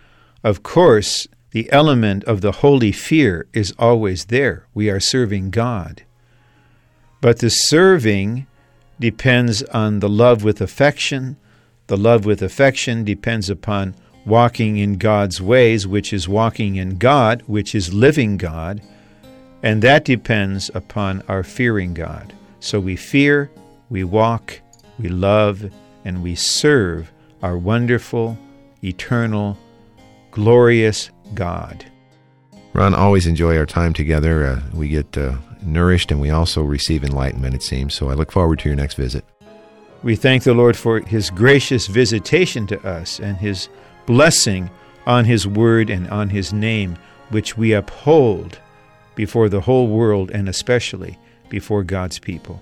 Of 0.43 0.63
course, 0.63 1.27
the 1.51 1.71
element 1.71 2.25
of 2.25 2.41
the 2.41 2.53
holy 2.53 2.93
fear 2.93 3.47
is 3.53 3.75
always 3.79 4.27
there. 4.27 4.67
We 4.75 4.89
are 4.91 5.01
serving 5.01 5.51
God. 5.51 6.03
But 7.25 7.39
the 7.39 7.49
serving 7.49 8.47
depends 9.01 9.63
on 9.63 10.01
the 10.01 10.11
love 10.11 10.45
with 10.45 10.61
affection. 10.61 11.39
The 11.87 11.97
love 11.97 12.27
with 12.27 12.43
affection 12.43 13.03
depends 13.03 13.49
upon 13.49 13.95
walking 14.27 14.77
in 14.77 14.99
God's 14.99 15.41
ways, 15.41 15.87
which 15.87 16.13
is 16.13 16.29
walking 16.29 16.77
in 16.77 16.99
God, 16.99 17.43
which 17.47 17.75
is 17.75 17.95
living 17.95 18.37
God. 18.37 18.83
And 19.63 19.81
that 19.81 20.05
depends 20.05 20.71
upon 20.75 21.23
our 21.27 21.43
fearing 21.43 21.95
God. 21.95 22.35
So 22.61 22.79
we 22.79 22.95
fear, 22.95 23.51
we 23.89 24.05
walk, 24.05 24.61
we 24.99 25.09
love, 25.09 25.73
and 26.05 26.23
we 26.23 26.35
serve 26.35 27.11
our 27.43 27.57
wonderful, 27.57 28.37
eternal, 28.83 29.57
glorious 30.31 31.09
God. 31.33 31.87
Ron, 32.75 32.93
always 32.93 33.29
enjoy 33.29 33.57
our 33.57 33.67
time 33.67 33.93
together. 33.93 34.45
Uh, 34.45 34.61
we 34.73 34.89
get 34.89 35.17
uh, 35.17 35.37
nourished 35.63 36.11
and 36.11 36.21
we 36.21 36.31
also 36.31 36.63
receive 36.63 37.05
enlightenment, 37.05 37.55
it 37.55 37.63
seems. 37.63 37.95
So 37.95 38.11
I 38.11 38.15
look 38.15 38.33
forward 38.33 38.59
to 38.61 38.69
your 38.69 38.75
next 38.75 38.95
visit. 38.95 39.25
We 40.03 40.17
thank 40.17 40.43
the 40.43 40.55
Lord 40.55 40.77
for 40.77 40.99
his 40.99 41.31
gracious 41.31 41.87
visitation 41.87 42.67
to 42.67 42.87
us 42.87 43.21
and 43.21 43.37
his 43.37 43.69
blessing 44.07 44.71
on 45.07 45.25
his 45.25 45.47
word 45.47 45.89
and 45.89 46.11
on 46.11 46.31
his 46.31 46.53
name, 46.53 46.97
which 47.31 47.57
we 47.57 47.73
uphold 47.73 48.59
before 49.15 49.49
the 49.49 49.61
whole 49.61 49.87
world 49.87 50.33
and 50.33 50.49
especially 50.49 51.17
before 51.49 51.85
God's 51.85 52.19
people. 52.19 52.61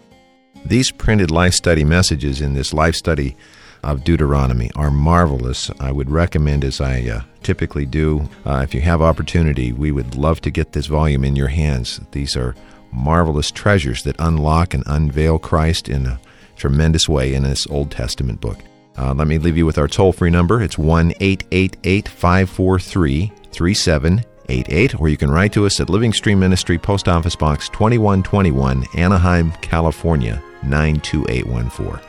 These 0.67 0.91
printed 0.93 1.31
life 1.31 1.55
study 1.55 1.85
messages 1.85 2.43
in 2.43 2.53
this 2.53 2.75
life 2.75 2.95
study 2.95 3.35
of 3.83 4.05
Deuteronomy 4.05 4.71
are 4.77 4.91
marvelous. 4.91 5.71
I 5.81 5.93
would 5.93 6.11
recommend, 6.11 6.65
as 6.65 6.81
I 6.81 7.03
uh, 7.03 7.23
typically 7.43 7.87
do, 7.87 8.29
uh, 8.47 8.61
if 8.63 8.75
you 8.75 8.81
have 8.81 9.03
opportunity, 9.03 9.73
we 9.73 9.93
would 9.93 10.15
love 10.15 10.41
to 10.43 10.51
get 10.51 10.73
this 10.73 10.87
volume 10.87 11.25
in 11.25 11.37
your 11.37 11.49
hands. 11.49 12.01
These 12.13 12.37
are 12.37 12.55
marvelous 12.93 13.51
treasures 13.51 14.03
that 14.03 14.17
unlock 14.19 14.75
and 14.75 14.85
unveil 14.87 15.39
Christ 15.39 15.89
in 15.89 16.07
a 16.07 16.21
tremendous 16.57 17.09
way 17.09 17.35
in 17.35 17.43
this 17.43 17.67
Old 17.69 17.91
Testament 17.91 18.41
book. 18.41 18.59
Uh, 18.97 19.15
let 19.15 19.27
me 19.27 19.39
leave 19.39 19.57
you 19.57 19.67
with 19.67 19.79
our 19.79 19.89
toll 19.89 20.13
free 20.13 20.31
number. 20.31 20.63
It's 20.63 20.79
1 20.79 21.15
888 21.21 22.09
543 22.09 23.33
3788, 23.53 25.01
or 25.01 25.09
you 25.09 25.17
can 25.17 25.31
write 25.31 25.53
to 25.55 25.67
us 25.67 25.81
at 25.81 25.91
Living 25.91 26.13
Stream 26.13 26.39
Ministry, 26.39 26.79
Post 26.79 27.09
Office 27.09 27.37
Box 27.37 27.69
2121, 27.71 28.85
Anaheim, 28.97 29.53
California 29.63 30.43
92814. 30.63 32.01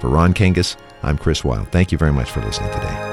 For 0.00 0.08
Ron 0.08 0.34
Kangas, 0.34 0.76
I'm 1.04 1.18
Chris 1.18 1.42
Wild. 1.42 1.68
Thank 1.68 1.90
you 1.90 1.98
very 1.98 2.12
much 2.12 2.30
for 2.30 2.40
listening 2.40 2.70
today. 2.70 3.12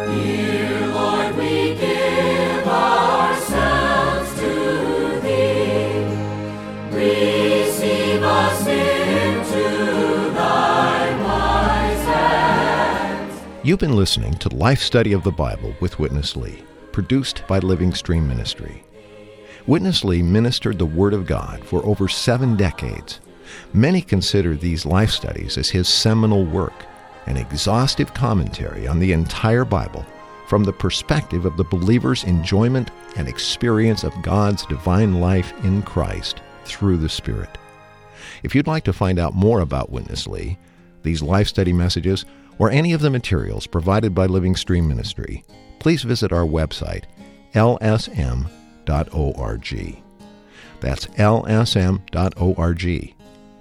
You've 13.63 13.79
been 13.79 13.95
listening 13.95 14.33
to 14.35 14.55
Life 14.55 14.81
Study 14.81 15.13
of 15.13 15.23
the 15.23 15.31
Bible 15.31 15.75
with 15.79 15.99
Witness 15.99 16.35
Lee, 16.35 16.63
produced 16.91 17.43
by 17.47 17.59
Living 17.59 17.93
Stream 17.93 18.27
Ministry. 18.27 18.83
Witness 19.67 20.03
Lee 20.03 20.23
ministered 20.23 20.79
the 20.79 20.85
Word 20.85 21.13
of 21.13 21.25
God 21.27 21.63
for 21.63 21.85
over 21.85 22.07
seven 22.07 22.55
decades. 22.55 23.19
Many 23.73 24.01
consider 24.01 24.55
these 24.55 24.85
life 24.85 25.11
studies 25.11 25.57
as 25.57 25.69
his 25.69 25.87
seminal 25.87 26.45
work 26.45 26.85
an 27.29 27.37
exhaustive 27.37 28.13
commentary 28.13 28.87
on 28.87 28.99
the 28.99 29.13
entire 29.13 29.63
Bible 29.63 30.05
from 30.47 30.63
the 30.63 30.73
perspective 30.73 31.45
of 31.45 31.55
the 31.55 31.63
believer's 31.63 32.23
enjoyment 32.23 32.89
and 33.15 33.27
experience 33.27 34.03
of 34.03 34.21
God's 34.23 34.65
divine 34.65 35.21
life 35.21 35.53
in 35.63 35.83
Christ 35.83 36.41
through 36.65 36.97
the 36.97 37.07
Spirit. 37.07 37.57
If 38.41 38.55
you'd 38.55 38.67
like 38.67 38.83
to 38.85 38.93
find 38.93 39.19
out 39.19 39.35
more 39.35 39.61
about 39.61 39.91
Witness 39.91 40.27
Lee, 40.27 40.57
these 41.03 41.21
life 41.21 41.47
study 41.47 41.71
messages, 41.71 42.25
or 42.57 42.71
any 42.71 42.93
of 42.93 43.01
the 43.01 43.09
materials 43.09 43.67
provided 43.67 44.13
by 44.15 44.25
Living 44.25 44.55
Stream 44.55 44.87
Ministry, 44.87 45.45
please 45.79 46.03
visit 46.03 46.33
our 46.33 46.45
website, 46.45 47.03
lsm.org. 47.53 48.49
That's 50.79 51.05
lsm.org. 51.05 52.83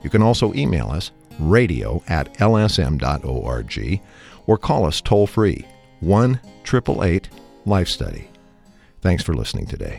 You 0.02 0.10
can 0.10 0.22
also 0.22 0.54
email 0.54 0.90
us, 0.90 1.10
radio 1.38 2.02
at 2.08 2.32
lsm.org, 2.34 4.00
or 4.46 4.58
call 4.58 4.86
us 4.86 5.00
toll 5.00 5.26
free, 5.26 5.66
1 6.00 6.40
888 6.64 7.28
Life 7.64 7.88
Study. 7.88 8.28
Thanks 9.00 9.22
for 9.22 9.34
listening 9.34 9.66
today. 9.66 9.96